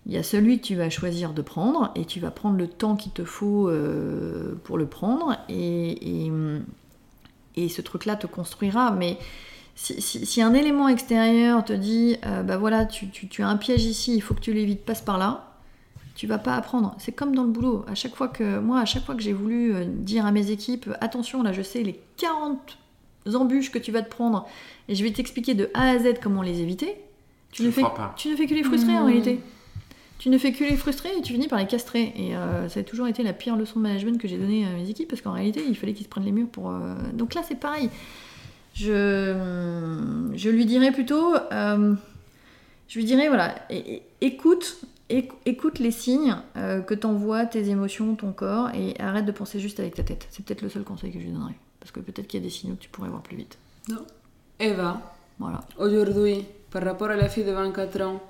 Il 0.09 0.15
y 0.15 0.17
a 0.17 0.23
celui 0.23 0.59
que 0.59 0.65
tu 0.67 0.75
vas 0.75 0.89
choisir 0.91 1.33
de 1.35 1.43
prendre 1.43 1.93
et 1.95 2.05
tu 2.07 2.19
vas 2.19 2.31
prendre 2.31 2.57
le 2.57 2.67
temps 2.67 2.97
qu'il 2.97 3.13
te 3.13 3.25
faut 3.25 3.69
euh, 3.69 4.55
pour 4.65 4.79
le 4.79 4.87
prendre 4.87 5.37
et, 5.51 6.25
et, 6.27 6.33
et 7.57 7.69
ce 7.69 7.83
truc-là 7.83 8.17
te 8.17 8.27
construira. 8.27 8.91
Mais 8.93 9.19
si, 9.75 10.01
si- 10.01 10.25
si 10.25 10.41
un 10.43 10.55
élément 10.55 10.89
extérieur 10.89 11.63
te 11.65 11.73
dit, 11.75 12.17
euh, 12.27 12.43
bah 12.43 12.57
voilà, 12.57 12.87
tu, 12.87 13.09
tu- 13.11 13.29
tu 13.29 13.43
as 13.43 13.49
un 13.49 13.57
piège 13.59 13.85
ici, 13.85 14.15
il 14.15 14.21
faut 14.23 14.33
que 14.35 14.41
tu 14.41 14.53
l'évites, 14.55 14.85
passe 14.85 15.03
par 15.03 15.19
là, 15.19 15.45
tu 16.15 16.27
vas 16.27 16.39
pas 16.39 16.55
apprendre. 16.57 16.95
C'est 16.99 17.13
comme 17.13 17.35
dans 17.35 17.45
le 17.45 17.51
boulot. 17.51 17.85
À 17.87 17.95
chaque 17.95 18.15
fois 18.17 18.29
que 18.29 18.59
moi, 18.59 18.81
à 18.81 18.85
chaque 18.87 19.05
fois 19.05 19.15
que 19.15 19.23
j'ai 19.23 19.35
voulu 19.35 19.75
euh, 19.75 19.85
dire 19.85 20.25
à 20.25 20.33
mes 20.33 20.51
équipes, 20.51 20.89
attention, 21.03 21.43
là, 21.43 21.53
je 21.53 21.61
sais 21.63 21.83
les 21.83 22.01
40 22.17 22.79
embûches 23.35 23.71
que 23.71 23.79
tu 23.79 23.93
vas 23.93 24.01
te 24.01 24.09
prendre 24.09 24.47
et 24.89 24.95
je 24.95 25.05
vais 25.05 25.11
t'expliquer 25.13 25.53
de 25.55 25.69
A 25.75 25.91
à 25.91 25.99
Z 25.99 26.15
comment 26.23 26.41
les 26.41 26.63
éviter. 26.63 26.97
Tu, 27.53 27.63
ne 27.63 27.71
fais, 27.71 27.83
pas. 27.83 28.15
tu 28.17 28.29
ne 28.31 28.37
fais 28.37 28.47
que 28.47 28.55
les 28.55 28.63
frustrer 28.63 28.93
en 28.97 29.03
Mmh. 29.03 29.07
réalité. 29.07 29.41
Tu 30.19 30.31
ne 30.31 30.39
fais 30.39 30.53
que 30.53 30.65
les 30.65 30.77
frustrer 30.77 31.11
et 31.17 31.23
tu 31.23 31.33
finis 31.33 31.47
par 31.49 31.59
les 31.61 31.67
castrer. 31.67 32.13
Et 32.17 32.37
euh, 32.37 32.69
ça 32.69 32.81
a 32.81 32.83
toujours 32.83 33.07
été 33.07 33.23
la 33.23 33.33
pire 33.33 33.55
leçon 33.57 33.79
de 33.79 33.85
management 33.85 34.19
que 34.21 34.27
j'ai 34.27 34.37
donnée 34.39 34.67
à 34.67 34.71
mes 34.71 34.89
équipes 34.91 35.09
parce 35.09 35.23
qu'en 35.23 35.33
réalité, 35.33 35.63
il 35.67 35.77
fallait 35.77 35.93
qu'ils 35.95 36.05
se 36.05 36.11
prennent 36.11 36.25
les 36.25 36.33
murs 36.33 36.49
pour. 36.49 36.71
euh, 36.71 36.95
Donc 37.15 37.35
là, 37.35 37.43
c'est 37.47 37.59
pareil. 37.59 37.89
Je, 38.75 39.35
je 40.35 40.51
lui 40.51 40.67
dirais 40.67 40.93
plutôt. 40.93 41.35
euh, 41.53 41.95
je 42.89 42.99
lui 42.99 43.05
dirais, 43.05 43.29
voilà, 43.29 43.55
écoute, 44.21 44.79
éc- 45.11 45.33
écoute 45.45 45.79
les 45.79 45.91
signes 45.91 46.37
que 46.55 46.95
t'envoient 46.95 47.45
tes 47.45 47.69
émotions, 47.69 48.15
ton 48.15 48.33
corps, 48.33 48.71
et 48.75 48.99
arrête 49.01 49.27
de 49.27 49.33
penser 49.33 49.61
juste 49.61 49.79
avec 49.79 49.95
ta 49.95 50.03
tête. 50.03 50.27
C'est 50.31 50.45
peut-être 50.45 50.63
le 50.63 50.69
seul 50.71 50.85
conseil 50.85 51.13
que 51.13 51.19
je 51.21 51.25
lui 51.27 51.33
donnerais. 51.33 51.55
Parce 51.81 51.93
que 51.93 52.01
peut-être 52.01 52.27
qu'il 52.27 52.41
y 52.41 52.43
a 52.43 52.47
des 52.47 52.51
signaux 52.51 52.75
que 52.77 52.81
tu 52.81 52.89
pourrais 52.89 53.09
voir 53.11 53.23
plus 53.23 53.37
vite. 53.37 53.59
Eva, 54.59 55.01
Voilà. 55.39 55.61
aujourd'hui, 55.79 56.45
par 56.71 56.83
rapport 56.83 57.09
à 57.11 57.17
la 57.17 57.29
fille 57.29 57.45
de 57.45 57.53
24 57.53 58.01
ans, 58.03 58.23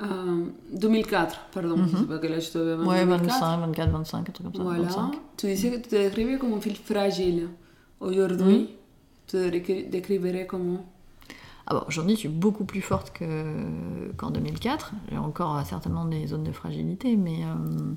euh, 0.00 0.46
2004, 0.72 1.40
pardon, 1.52 1.76
je 1.86 1.96
sais 1.96 2.04
pas 2.04 2.18
quel 2.18 2.32
âge 2.34 2.50
tu 2.50 2.58
avais 2.58 2.76
2004. 2.76 3.22
25, 3.24 3.56
24, 3.60 3.90
25, 3.90 4.18
un 4.18 4.22
truc 4.32 4.46
comme 4.46 4.54
ça. 4.54 4.62
Voilà. 4.62 4.82
25. 4.82 5.12
Tu 5.36 5.46
disais 5.46 5.70
que 5.70 5.76
tu 5.76 5.82
te 5.90 5.96
décrivais 5.96 6.38
comme 6.38 6.50
une 6.52 6.60
fille 6.62 6.74
fragile. 6.74 7.48
Aujourd'hui, 8.00 8.70
tu 9.26 9.32
te 9.36 9.50
décri- 9.50 9.88
décrirais 9.88 10.46
comment 10.46 10.84
Ah 11.66 11.74
bon, 11.74 11.82
aujourd'hui, 11.86 12.14
je 12.14 12.20
suis 12.20 12.28
beaucoup 12.28 12.64
plus 12.64 12.80
forte 12.80 13.12
que- 13.12 14.10
qu'en 14.16 14.30
2004. 14.30 14.92
J'ai 15.10 15.18
encore 15.18 15.56
euh, 15.58 15.62
certainement 15.64 16.04
des 16.06 16.26
zones 16.26 16.44
de 16.44 16.52
fragilité, 16.52 17.16
mais. 17.16 17.44
euh, 17.44 17.92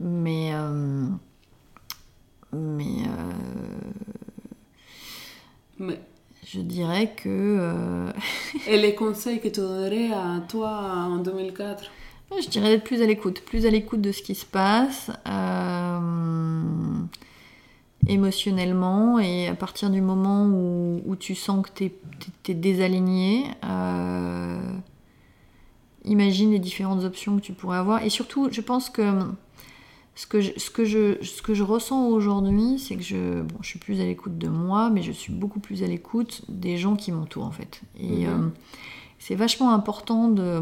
mais. 0.00 0.52
euh, 0.54 1.06
mais. 2.52 3.02
Mais, 5.78 6.00
je 6.46 6.60
dirais 6.60 7.14
que. 7.14 7.28
euh, 7.28 8.12
Et 8.66 8.78
les 8.78 8.94
conseils 8.94 9.40
que 9.40 9.48
tu 9.48 9.60
donnerais 9.60 10.12
à 10.12 10.40
toi 10.48 10.70
en 10.70 11.18
2004 11.18 11.90
je 12.42 12.48
dirais 12.48 12.70
d'être 12.70 12.84
plus 12.84 13.02
à 13.02 13.06
l'écoute. 13.06 13.42
Plus 13.42 13.66
à 13.66 13.70
l'écoute 13.70 14.00
de 14.00 14.10
ce 14.10 14.22
qui 14.22 14.34
se 14.34 14.46
passe. 14.46 15.10
euh, 15.28 16.00
émotionnellement 18.08 19.18
et 19.18 19.48
à 19.48 19.54
partir 19.54 19.90
du 19.90 20.00
moment 20.00 20.46
où, 20.46 21.02
où 21.06 21.16
tu 21.16 21.34
sens 21.34 21.64
que 21.64 21.70
tu 21.72 21.92
es, 22.50 22.54
désaligné, 22.54 23.44
euh, 23.64 24.58
imagine 26.04 26.50
les 26.50 26.58
différentes 26.58 27.04
options 27.04 27.36
que 27.36 27.42
tu 27.42 27.52
pourrais 27.52 27.78
avoir. 27.78 28.02
Et 28.02 28.10
surtout, 28.10 28.48
je 28.50 28.60
pense 28.60 28.90
que 28.90 29.02
ce 30.14 30.26
que 30.26 30.40
je, 30.40 30.50
ce 30.58 30.70
que 30.70 30.84
je, 30.84 31.22
ce 31.24 31.40
que 31.42 31.54
je 31.54 31.62
ressens 31.62 32.06
aujourd'hui, 32.08 32.78
c'est 32.78 32.96
que 32.96 33.02
je, 33.02 33.40
bon, 33.42 33.56
je 33.62 33.66
suis 33.68 33.78
plus 33.78 34.00
à 34.00 34.04
l'écoute 34.04 34.36
de 34.38 34.48
moi, 34.48 34.90
mais 34.90 35.02
je 35.02 35.12
suis 35.12 35.32
beaucoup 35.32 35.58
plus 35.60 35.82
à 35.82 35.86
l'écoute 35.86 36.42
des 36.48 36.76
gens 36.76 36.96
qui 36.96 37.12
m'entourent 37.12 37.46
en 37.46 37.50
fait. 37.50 37.80
Et 37.98 38.26
Mhm. 38.26 38.28
euh, 38.28 38.48
c'est 39.18 39.34
vachement 39.34 39.72
important 39.72 40.28
de, 40.28 40.60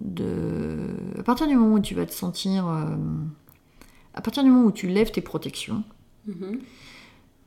de... 0.00 0.88
À 1.18 1.22
partir 1.22 1.46
du 1.46 1.54
moment 1.56 1.74
où 1.74 1.80
tu 1.80 1.94
vas 1.94 2.06
te 2.06 2.12
sentir... 2.14 2.66
euh, 2.66 2.86
à 4.14 4.20
partir 4.20 4.42
du 4.44 4.50
moment 4.50 4.66
où 4.66 4.72
tu 4.72 4.86
lèves 4.88 5.10
tes 5.10 5.20
protections, 5.20 5.82
Mhm. 6.26 6.60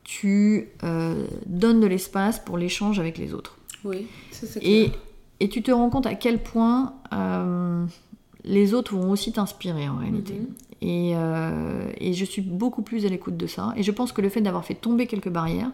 tu 0.04 0.68
euh, 0.84 1.26
donnes 1.46 1.80
de 1.80 1.86
l'espace 1.86 2.38
pour 2.38 2.56
l'échange 2.58 3.00
avec 3.00 3.18
les 3.18 3.34
autres. 3.34 3.56
Oui, 3.84 4.06
ça 4.30 4.46
c'est 4.46 4.62
Et, 4.62 4.92
et 5.40 5.48
tu 5.48 5.62
te 5.62 5.70
rends 5.70 5.90
compte 5.90 6.06
à 6.06 6.14
quel 6.14 6.42
point 6.42 6.94
les 8.44 8.74
autres 8.74 8.94
vont 8.94 9.10
aussi 9.10 9.32
t'inspirer 9.32 9.88
en 9.88 9.96
réalité. 9.96 10.34
Mhm. 10.34 10.46
Et, 10.80 11.12
euh, 11.16 11.90
et 11.98 12.12
je 12.14 12.24
suis 12.24 12.42
beaucoup 12.42 12.82
plus 12.82 13.04
à 13.04 13.08
l'écoute 13.08 13.36
de 13.36 13.46
ça. 13.46 13.72
Et 13.76 13.82
je 13.82 13.90
pense 13.90 14.12
que 14.12 14.20
le 14.20 14.28
fait 14.28 14.40
d'avoir 14.40 14.64
fait 14.64 14.74
tomber 14.74 15.06
quelques 15.06 15.28
barrières 15.30 15.70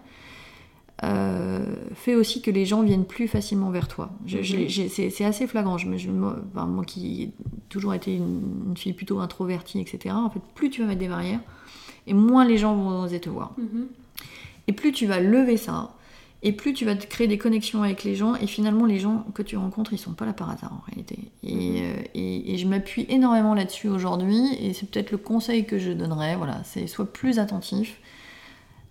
euh, 1.02 1.74
fait 1.94 2.14
aussi 2.14 2.40
que 2.40 2.50
les 2.50 2.64
gens 2.64 2.82
viennent 2.82 3.04
plus 3.04 3.26
facilement 3.28 3.70
vers 3.70 3.88
toi. 3.88 4.10
J'ai- 4.26 4.68
c'est 4.88 5.24
assez 5.24 5.46
flagrant. 5.46 5.76
Je 5.76 5.88
moi, 6.10 6.36
enfin, 6.54 6.66
moi 6.66 6.84
qui 6.84 7.22
ai 7.24 7.30
toujours 7.68 7.94
été 7.94 8.14
une, 8.14 8.42
une 8.68 8.76
fille 8.76 8.92
plutôt 8.92 9.18
introvertie, 9.18 9.80
etc., 9.80 10.14
en 10.14 10.30
fait, 10.30 10.40
plus 10.54 10.70
tu 10.70 10.80
vas 10.82 10.86
mettre 10.86 11.00
des 11.00 11.08
barrières, 11.08 11.40
et 12.06 12.14
moins 12.14 12.44
les 12.44 12.58
gens 12.58 12.74
vont 12.76 13.02
oser 13.02 13.20
te 13.20 13.28
voir. 13.28 13.52
Mhm. 13.58 13.86
Et 14.68 14.72
plus 14.72 14.92
tu 14.92 15.06
vas 15.06 15.20
lever 15.20 15.56
ça, 15.56 15.90
et 16.44 16.52
plus 16.52 16.72
tu 16.74 16.84
vas 16.84 16.94
te 16.94 17.06
créer 17.06 17.26
des 17.26 17.38
connexions 17.38 17.82
avec 17.82 18.04
les 18.04 18.14
gens, 18.14 18.34
et 18.36 18.46
finalement 18.46 18.84
les 18.86 19.00
gens 19.00 19.24
que 19.34 19.42
tu 19.42 19.56
rencontres, 19.56 19.92
ils 19.92 19.98
sont 19.98 20.12
pas 20.12 20.26
là 20.26 20.32
par 20.32 20.50
hasard 20.50 20.72
en 20.72 20.82
réalité. 20.86 21.18
Et, 21.42 21.80
euh, 21.82 21.94
et- 22.14 22.54
et 22.54 22.58
je 22.58 22.66
m'appuie 22.68 23.06
énormément 23.08 23.54
là-dessus 23.54 23.88
aujourd'hui, 23.88 24.42
et 24.60 24.72
c'est 24.74 24.88
peut-être 24.88 25.10
le 25.10 25.18
conseil 25.18 25.64
que 25.64 25.78
je 25.78 25.90
donnerais, 25.90 26.36
voilà, 26.36 26.62
c'est 26.64 26.86
sois 26.86 27.12
plus 27.12 27.38
attentif, 27.38 27.98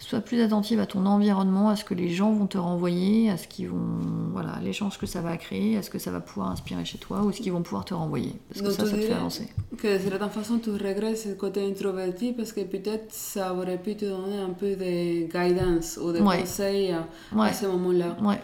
sois 0.03 0.21
plus 0.21 0.41
attentive 0.41 0.79
à 0.79 0.85
ton 0.85 1.05
environnement, 1.05 1.69
à 1.69 1.75
ce 1.75 1.83
que 1.83 1.93
les 1.93 2.09
gens 2.09 2.31
vont 2.33 2.47
te 2.47 2.57
renvoyer, 2.57 3.29
à 3.29 3.37
ce 3.37 3.47
qu'ils 3.47 3.69
vont, 3.69 3.99
voilà, 4.31 4.59
l'échange 4.63 4.97
que 4.97 5.05
ça 5.05 5.21
va 5.21 5.37
créer, 5.37 5.77
à 5.77 5.81
ce 5.83 5.89
que 5.89 5.99
ça 5.99 6.11
va 6.11 6.19
pouvoir 6.19 6.49
inspirer 6.51 6.83
chez 6.85 6.97
toi, 6.97 7.21
ou 7.23 7.31
ce 7.31 7.41
qu'ils 7.41 7.51
vont 7.51 7.61
pouvoir 7.61 7.85
te 7.85 7.93
renvoyer, 7.93 8.33
parce 8.49 8.61
que 8.61 8.65
Donc, 8.67 8.75
ça, 8.75 8.85
ça 8.85 8.91
te 8.97 9.01
fait 9.01 9.13
avancer. 9.13 9.47
Que 9.77 9.97
de 10.03 10.09
certaine 10.09 10.29
façon, 10.29 10.59
tu 10.59 10.71
regrettes 10.71 11.17
ce 11.17 11.29
côté 11.29 11.65
introverti 11.69 12.33
parce 12.33 12.53
que 12.53 12.61
peut-être 12.61 13.11
ça 13.11 13.53
aurait 13.53 13.77
pu 13.81 13.95
te 13.95 14.05
donner 14.05 14.39
un 14.39 14.49
peu 14.51 14.75
de 14.75 15.25
guidance 15.31 15.97
ou 16.01 16.11
de 16.11 16.19
Ouais. 16.19 16.39
conseils 16.39 16.91
à, 16.91 17.07
à 17.31 17.35
Ouais. 17.35 17.53
ce 17.53 17.65
moment-là. 17.67 18.17
Ouais, 18.21 18.39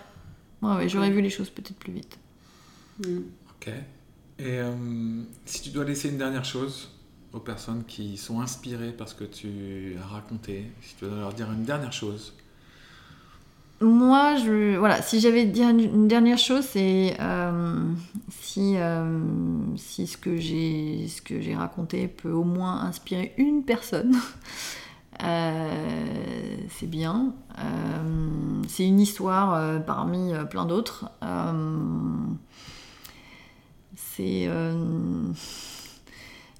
ouais, 0.61 0.75
ouais, 0.75 0.89
j'aurais 0.89 1.09
vu 1.11 1.21
les 1.21 1.29
choses 1.29 1.49
peut-être 1.49 1.75
plus 1.77 1.93
vite. 1.93 2.17
Mm. 3.05 3.17
Ok. 3.61 3.67
Et 4.39 4.59
euh, 4.59 4.71
si 5.45 5.61
tu 5.63 5.69
dois 5.71 5.83
laisser 5.83 6.09
une 6.09 6.17
dernière 6.17 6.45
chose 6.45 6.89
aux 7.33 7.39
personnes 7.39 7.83
qui 7.85 8.17
sont 8.17 8.41
inspirées 8.41 8.91
par 8.91 9.07
ce 9.07 9.15
que 9.15 9.23
tu 9.23 9.95
as 10.01 10.07
raconté, 10.07 10.71
si 10.81 10.95
tu 10.95 11.05
dois 11.05 11.19
leur 11.19 11.33
dire 11.33 11.51
une 11.51 11.63
dernière 11.63 11.93
chose, 11.93 12.33
Moi, 13.81 14.35
je, 14.37 14.77
voilà, 14.77 15.01
si 15.01 15.19
j'avais 15.19 15.45
dit 15.45 15.61
une, 15.61 16.07
dernière 16.07 16.37
chose, 16.37 16.65
c'est 16.65 17.15
euh, 17.19 17.93
si, 18.29 18.75
euh, 18.77 19.19
ce 19.77 20.17
que 20.17 20.37
j'ai 20.39 21.55
raconté 21.55 22.07
peut 22.07 22.31
au 22.31 22.43
moins 22.43 22.81
inspirer 22.81 23.33
une 23.37 23.63
personne, 23.63 24.17
euh, 25.23 26.57
c'est 26.69 26.87
bien. 26.89 27.33
C'est 28.67 28.87
une 28.87 28.99
histoire 28.99 29.83
parmi 29.85 30.31
plein 30.49 30.65
d'autres. 30.65 31.09
C'est 33.95 34.47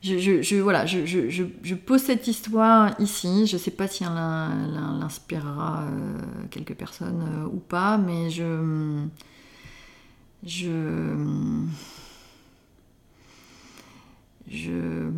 je, 0.02 0.62
voilà, 0.62 0.86
je, 0.86 1.74
pose 1.76 2.02
cette 2.02 2.28
histoire 2.28 2.96
ici. 3.00 3.48
Je 3.48 3.58
sais 3.58 3.72
pas 3.72 3.88
si 3.88 4.04
elle 4.04 4.10
inspirera 5.02 5.84
euh, 5.84 6.46
quelques 6.50 6.76
personnes 6.76 7.22
euh, 7.22 7.46
ou 7.48 7.60
pas, 7.60 7.98
mais 7.98 8.30
je. 8.30 9.06
Je. 10.46 11.16
Je. 14.48 15.10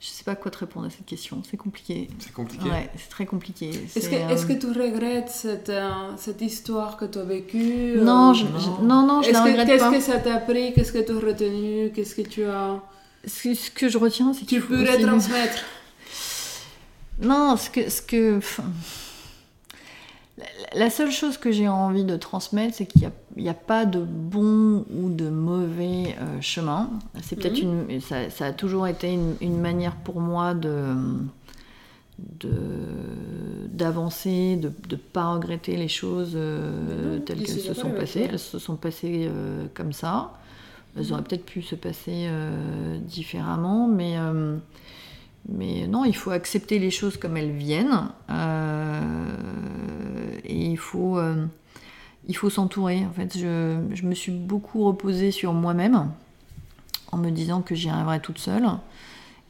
Je 0.00 0.06
sais 0.06 0.22
pas 0.22 0.36
quoi 0.36 0.50
te 0.52 0.58
répondre 0.58 0.86
à 0.86 0.90
cette 0.90 1.06
question. 1.06 1.42
C'est 1.50 1.56
compliqué. 1.56 2.08
c'est 2.20 2.32
compliqué. 2.32 2.68
Ouais, 2.70 2.88
c'est 2.96 3.08
très 3.08 3.26
compliqué. 3.26 3.70
Est-ce 3.96 4.08
que, 4.08 4.14
est-ce 4.14 4.44
euh, 4.44 4.48
que 4.48 4.52
tu 4.52 4.66
regrettes 4.68 5.28
cette, 5.28 5.70
euh, 5.70 5.90
cette 6.16 6.40
histoire 6.40 6.96
que 6.96 7.04
tu 7.04 7.18
as 7.18 7.24
vécue 7.24 7.96
Non, 8.00 8.30
euh, 8.30 8.34
je, 8.34 8.44
non. 8.44 8.58
je- 8.60 8.84
non, 8.84 9.06
non, 9.06 9.22
je 9.22 9.32
la 9.32 9.40
que- 9.40 9.48
regrette 9.48 9.66
Qu'est-ce 9.66 9.82
pas. 9.84 9.90
que 9.92 10.00
ça 10.00 10.18
t'a 10.18 10.34
appris 10.36 10.72
Qu'est-ce 10.72 10.92
que 10.92 10.98
tu 10.98 11.10
as 11.10 11.18
retenu? 11.18 11.90
Qu'est-ce 11.92 12.14
que 12.14 12.22
tu 12.22 12.44
as... 12.44 12.80
Ce, 13.26 13.52
ce 13.54 13.70
que 13.72 13.88
je 13.88 13.98
retiens, 13.98 14.32
c'est 14.32 14.40
Tu 14.40 14.46
qu'il 14.46 14.60
faut 14.60 14.68
peux 14.68 14.82
aussi- 14.84 14.92
retransmettre 15.02 15.64
Non, 17.20 17.56
ce 17.56 17.68
que, 17.68 17.90
ce 17.90 18.00
que, 18.00 18.38
enfin, 18.38 18.62
la, 20.74 20.90
seule 20.90 21.10
chose 21.10 21.36
que 21.38 21.50
j'ai 21.52 21.68
envie 21.68 22.04
de 22.04 22.16
transmettre, 22.16 22.74
c'est 22.74 22.86
qu'il 22.86 23.10
n'y 23.36 23.48
a, 23.48 23.54
pas 23.54 23.84
de 23.86 24.00
bon 24.00 24.84
ou 24.94 25.10
de 25.10 25.28
mauvais 25.28 26.14
euh, 26.20 26.40
chemin. 26.40 26.90
C'est 27.22 27.36
peut-être 27.36 27.60
une, 27.60 28.00
ça, 28.00 28.30
ça 28.30 28.46
a 28.46 28.52
toujours 28.52 28.86
été 28.86 29.12
une, 29.12 29.34
une 29.40 29.60
manière 29.60 29.96
pour 29.96 30.20
moi 30.20 30.54
de 30.54 30.94
d'avancer, 33.72 34.56
de 34.56 34.72
ne 34.90 34.96
pas 34.96 35.32
regretter 35.34 35.76
les 35.76 35.86
choses 35.86 36.32
euh, 36.34 37.16
Mhm. 37.18 37.24
telles 37.24 37.42
qu'elles 37.44 37.60
se 37.60 37.74
sont 37.74 37.90
passées. 37.90 38.26
Elles 38.28 38.38
se 38.40 38.58
sont 38.58 38.74
passées 38.76 39.28
euh, 39.28 39.66
comme 39.74 39.92
ça. 39.92 40.32
Elles 40.96 41.12
auraient 41.12 41.22
peut-être 41.22 41.46
pu 41.46 41.62
se 41.62 41.76
passer 41.76 42.28
différemment, 43.06 43.86
mais 43.86 44.16
mais 45.48 45.86
non, 45.86 46.04
il 46.04 46.14
faut 46.14 46.30
accepter 46.30 46.78
les 46.78 46.90
choses 46.90 47.16
comme 47.16 47.36
elles 47.36 47.52
viennent. 47.52 48.08
euh, 48.30 49.22
il 50.66 50.78
faut, 50.78 51.18
euh, 51.18 51.46
il 52.26 52.36
faut 52.36 52.50
s'entourer. 52.50 53.04
En 53.04 53.12
fait, 53.12 53.36
je, 53.36 53.80
je 53.92 54.02
me 54.04 54.14
suis 54.14 54.32
beaucoup 54.32 54.84
reposée 54.84 55.30
sur 55.30 55.52
moi-même 55.52 56.10
en 57.12 57.18
me 57.18 57.30
disant 57.30 57.62
que 57.62 57.74
j'y 57.74 57.88
arriverais 57.88 58.20
toute 58.20 58.38
seule. 58.38 58.66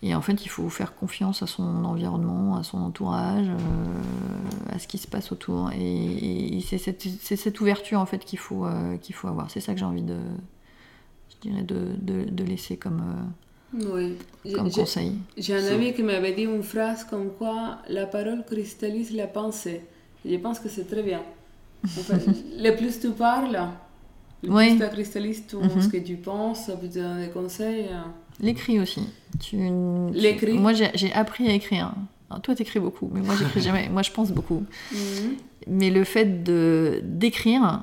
Et 0.00 0.14
en 0.14 0.22
fait, 0.22 0.44
il 0.44 0.48
faut 0.48 0.68
faire 0.68 0.94
confiance 0.94 1.42
à 1.42 1.48
son 1.48 1.84
environnement, 1.84 2.56
à 2.56 2.62
son 2.62 2.78
entourage, 2.78 3.48
euh, 3.48 4.72
à 4.72 4.78
ce 4.78 4.86
qui 4.86 4.96
se 4.96 5.08
passe 5.08 5.32
autour. 5.32 5.72
Et, 5.72 6.56
et 6.56 6.60
c'est 6.60 6.78
cette, 6.78 7.02
cette 7.02 7.60
ouverture 7.60 7.98
en 7.98 8.06
fait 8.06 8.24
qu'il 8.24 8.38
faut, 8.38 8.64
euh, 8.64 8.96
qu'il 8.98 9.14
faut 9.16 9.26
avoir. 9.26 9.50
C'est 9.50 9.58
ça 9.58 9.72
que 9.72 9.80
j'ai 9.80 9.84
envie 9.84 10.02
de, 10.02 10.16
je 11.30 11.48
dirais, 11.48 11.62
de, 11.64 11.96
de, 12.00 12.30
de 12.30 12.44
laisser 12.44 12.76
comme, 12.76 13.02
euh, 13.74 14.14
Oui. 14.44 14.54
Comme 14.54 14.70
conseil. 14.70 15.14
J'ai 15.36 15.56
un 15.56 15.74
ami 15.74 15.92
qui 15.92 16.04
m'avait 16.04 16.32
dit 16.32 16.44
une 16.44 16.62
phrase 16.62 17.02
comme 17.02 17.30
quoi 17.32 17.78
la 17.88 18.06
parole 18.06 18.44
cristallise 18.46 19.12
la 19.12 19.26
pensée. 19.26 19.82
Je 20.24 20.36
pense 20.36 20.58
que 20.60 20.68
c'est 20.68 20.86
très 20.88 21.02
bien. 21.02 21.22
Le 21.84 22.70
plus 22.76 22.98
tu 23.00 23.10
parles, 23.10 23.58
le 24.42 24.50
Oui. 24.52 24.76
plus 24.76 24.84
tu 24.86 24.92
cristallises 24.92 25.46
tout 25.46 25.60
Mhm. 25.60 25.80
ce 25.82 25.88
que 25.88 25.96
tu 25.98 26.16
penses, 26.16 26.66
ça 26.66 26.76
peut 26.76 26.88
te 26.88 26.94
donner 26.98 27.26
des 27.26 27.32
conseils. 27.32 27.86
euh. 27.90 28.00
L'écrit 28.40 28.78
aussi. 28.80 29.02
Tu, 29.40 29.56
tu- 29.56 30.18
L'écrit? 30.18 30.58
Moi, 30.58 30.72
j'ai 30.72 31.12
appris 31.12 31.48
à 31.48 31.52
écrire. 31.54 31.92
Alors, 32.30 32.42
toi, 32.42 32.54
t'écris 32.54 32.78
beaucoup, 32.80 33.10
mais 33.12 33.20
moi, 33.20 33.34
j'écris 33.38 33.60
jamais. 33.62 33.88
Moi, 33.88 34.02
je 34.02 34.10
pense 34.12 34.30
beaucoup. 34.32 34.64
Mhm. 34.92 35.34
Mais 35.66 35.90
le 35.90 36.04
fait 36.04 36.42
de 36.44 37.00
d'écrire, 37.04 37.82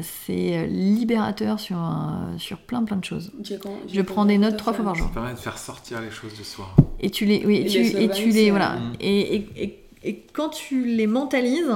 c'est 0.00 0.66
libérateur 0.68 1.58
sur, 1.60 1.76
un- 1.76 2.34
sur 2.38 2.58
plein, 2.58 2.82
plein 2.84 2.96
de 2.96 3.04
choses. 3.04 3.32
Je, 3.92 4.00
prends 4.02 4.24
des 4.24 4.38
notes 4.38 4.56
trois 4.56 4.72
fois 4.72 4.84
par 4.84 4.94
jour. 4.94 5.08
Ça 5.08 5.14
permet 5.14 5.32
de 5.32 5.38
faire 5.38 5.58
sortir 5.58 6.00
les 6.00 6.10
choses 6.10 6.36
de 6.38 6.44
soi. 6.44 6.68
Et 7.00 7.10
tu 7.10 7.24
les, 7.26 7.44
oui, 7.44 7.56
et 7.58 7.66
tu, 7.66 7.78
les 7.82 8.04
et 8.04 8.08
tu 8.10 8.28
les, 8.30 8.50
voilà. 8.50 8.76
Mm. 8.76 8.92
Et, 9.00 9.34
et, 9.36 9.48
et, 9.56 9.79
et 10.02 10.24
quand 10.32 10.48
tu 10.50 10.84
les 10.84 11.06
mentalises, 11.06 11.70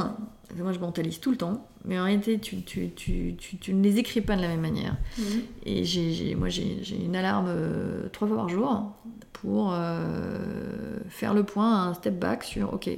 moi 0.57 0.73
je 0.73 0.79
mentalise 0.79 1.21
tout 1.21 1.31
le 1.31 1.37
temps, 1.37 1.67
mais 1.85 1.99
en 1.99 2.05
réalité 2.05 2.39
tu, 2.39 2.63
tu, 2.63 2.91
tu, 2.95 3.35
tu, 3.37 3.57
tu 3.59 3.75
ne 3.75 3.83
les 3.83 3.99
écris 3.99 4.21
pas 4.21 4.37
de 4.37 4.43
la 4.43 4.49
même 4.49 4.61
manière. 4.61 4.97
Mhm. 5.19 5.25
Et 5.67 5.85
j'ai, 5.85 6.13
j'ai- 6.13 6.35
moi 6.35 6.49
j'ai, 6.49 6.79
j'ai 6.83 6.97
une 6.97 7.17
alarme 7.17 7.47
euh, 7.49 8.09
trois 8.13 8.29
fois 8.29 8.37
par 8.39 8.49
jour 8.49 8.93
pour 9.33 9.73
euh, 9.75 10.99
faire 11.09 11.35
le 11.35 11.43
point, 11.45 11.89
un 11.89 11.95
step 11.95 12.19
back 12.19 12.45
sur, 12.45 12.73
ok, 12.73 12.89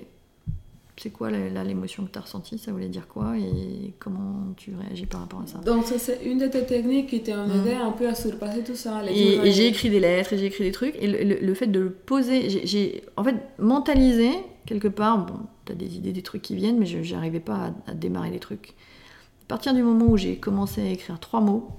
c'est 0.98 1.10
quoi 1.10 1.30
là, 1.30 1.62
l'émotion 1.62 2.06
que 2.06 2.10
tu 2.12 2.18
as 2.18 2.22
ressentie, 2.22 2.56
ça 2.56 2.72
voulait 2.72 2.88
dire 2.88 3.06
quoi 3.06 3.36
et 3.36 3.92
comment 3.98 4.54
tu 4.56 4.72
réagis 4.74 5.04
par 5.06 5.20
rapport 5.20 5.42
à 5.42 5.46
ça. 5.46 5.58
Donc, 5.58 5.84
ça, 5.84 5.98
c'est 5.98 6.20
une 6.24 6.38
de 6.38 6.46
tes 6.46 6.64
techniques 6.64 7.08
qui 7.08 7.22
t'a 7.22 7.44
Mhm. 7.46 7.60
aidé 7.60 7.74
un 7.74 7.90
peu 7.92 8.08
à 8.08 8.14
surpasser 8.14 8.62
tout 8.64 8.74
ça. 8.76 9.02
Et, 9.10 9.52
j'ai 9.52 9.66
écrit 9.68 9.90
des 9.90 10.00
lettres, 10.00 10.32
et 10.32 10.38
j'ai 10.38 10.46
écrit 10.46 10.64
des 10.64 10.72
trucs, 10.72 10.94
et 10.98 11.06
le, 11.06 11.22
le- 11.34 11.46
le 11.46 11.54
fait 11.54 11.66
de 11.66 11.80
le 11.80 11.90
poser, 11.90 12.48
j'ai 12.66 13.02
en 13.18 13.24
fait 13.24 13.36
mentalisé 13.58 14.30
quelque 14.66 14.88
part, 14.88 15.24
bon, 15.24 15.40
t'as 15.64 15.74
des 15.74 15.96
idées, 15.96 16.12
des 16.12 16.22
trucs 16.22 16.42
qui 16.42 16.54
viennent, 16.56 16.78
mais 16.78 16.86
je 16.86 17.14
n'arrivais 17.14 17.40
pas 17.40 17.66
à, 17.86 17.90
à 17.90 17.94
démarrer 17.94 18.30
les 18.30 18.40
trucs. 18.40 18.74
À 19.42 19.46
partir 19.48 19.72
du 19.74 19.82
moment 19.82 20.06
où 20.06 20.16
j'ai 20.16 20.38
commencé 20.38 20.80
à 20.82 20.90
écrire 20.90 21.18
trois 21.20 21.40
mots, 21.40 21.76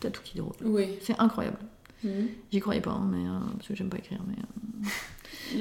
t'as 0.00 0.10
tout 0.10 0.22
qui 0.22 0.34
déroule. 0.34 0.52
Oui. 0.64 0.96
C'est 1.00 1.18
incroyable. 1.18 1.58
Mhm. 2.04 2.28
J'y 2.52 2.60
croyais 2.60 2.80
pas, 2.80 2.92
hein, 2.92 3.08
mais, 3.10 3.26
euh, 3.28 3.38
parce 3.56 3.68
que 3.68 3.74
j'aime 3.74 3.88
pas 3.88 3.98
écrire. 3.98 4.20
Mais, 4.26 4.36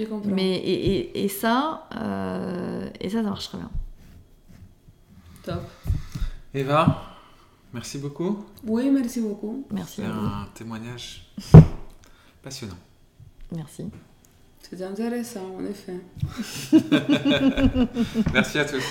euh, 0.03 0.05
mais 0.25 0.55
et, 0.57 0.95
et- 0.97 1.23
et 1.23 1.27
ça, 1.29 1.87
euh, 1.95 2.89
et 2.99 3.09
ça, 3.09 3.23
ça 3.23 3.29
marche 3.29 3.47
très 3.47 3.57
bien. 3.57 3.71
Top. 5.43 5.63
Eva, 6.53 7.03
merci 7.73 7.97
beaucoup. 7.97 8.45
Oui, 8.65 8.89
merci 8.91 9.19
beaucoup. 9.21 9.65
Merci 9.71 9.95
C'est 9.97 10.05
un 10.05 10.47
témoignage 10.53 11.33
passionnant. 12.43 12.77
Merci. 13.55 13.85
C'était 14.69 14.86
intéressant, 14.86 15.58
en 15.60 15.65
effet. 15.65 15.99
Merci 18.34 18.60
à 18.60 18.65
tous. 18.65 18.84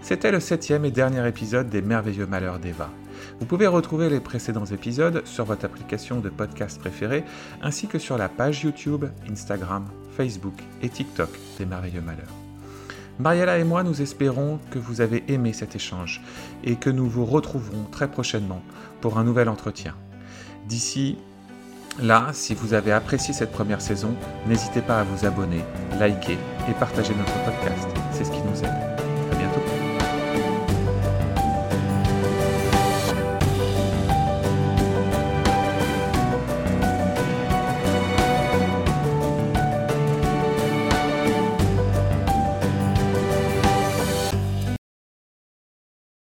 C'était 0.00 0.32
le 0.32 0.40
septième 0.40 0.84
et 0.84 0.90
dernier 0.90 1.26
épisode 1.28 1.68
des 1.68 1.80
Merveilleux 1.80 2.26
Malheurs 2.26 2.58
d'Eva. 2.58 2.90
Vous 3.38 3.46
pouvez 3.46 3.66
retrouver 3.66 4.08
les 4.10 4.20
précédents 4.20 4.64
épisodes 4.64 5.22
sur 5.26 5.44
votre 5.44 5.64
application 5.64 6.18
de 6.20 6.28
podcast 6.28 6.80
préférée, 6.80 7.24
ainsi 7.62 7.86
que 7.86 7.98
sur 7.98 8.18
la 8.18 8.28
page 8.28 8.64
YouTube, 8.64 9.04
Instagram, 9.30 9.86
Facebook 10.16 10.54
et 10.82 10.88
TikTok 10.88 11.30
des 11.58 11.66
Merveilleux 11.66 12.00
Malheurs. 12.00 12.34
Mariella 13.18 13.58
et 13.58 13.64
moi, 13.64 13.84
nous 13.84 14.02
espérons 14.02 14.58
que 14.70 14.78
vous 14.78 15.02
avez 15.02 15.22
aimé 15.28 15.52
cet 15.52 15.76
échange 15.76 16.22
et 16.64 16.76
que 16.76 16.90
nous 16.90 17.08
vous 17.08 17.26
retrouverons 17.26 17.84
très 17.84 18.10
prochainement 18.10 18.62
pour 19.00 19.18
un 19.18 19.24
nouvel 19.24 19.48
entretien. 19.48 19.94
D'ici 20.66 21.18
là, 22.00 22.28
si 22.32 22.54
vous 22.54 22.74
avez 22.74 22.92
apprécié 22.92 23.34
cette 23.34 23.52
première 23.52 23.80
saison, 23.80 24.14
n'hésitez 24.46 24.80
pas 24.80 25.00
à 25.00 25.04
vous 25.04 25.26
abonner, 25.26 25.64
liker 25.98 26.38
et 26.68 26.72
partager 26.78 27.14
notre 27.14 27.44
podcast. 27.44 27.88
C'est 28.12 28.24
ce 28.24 28.30
qui 28.30 28.40
nous 28.40 28.64
aide. 28.64 28.81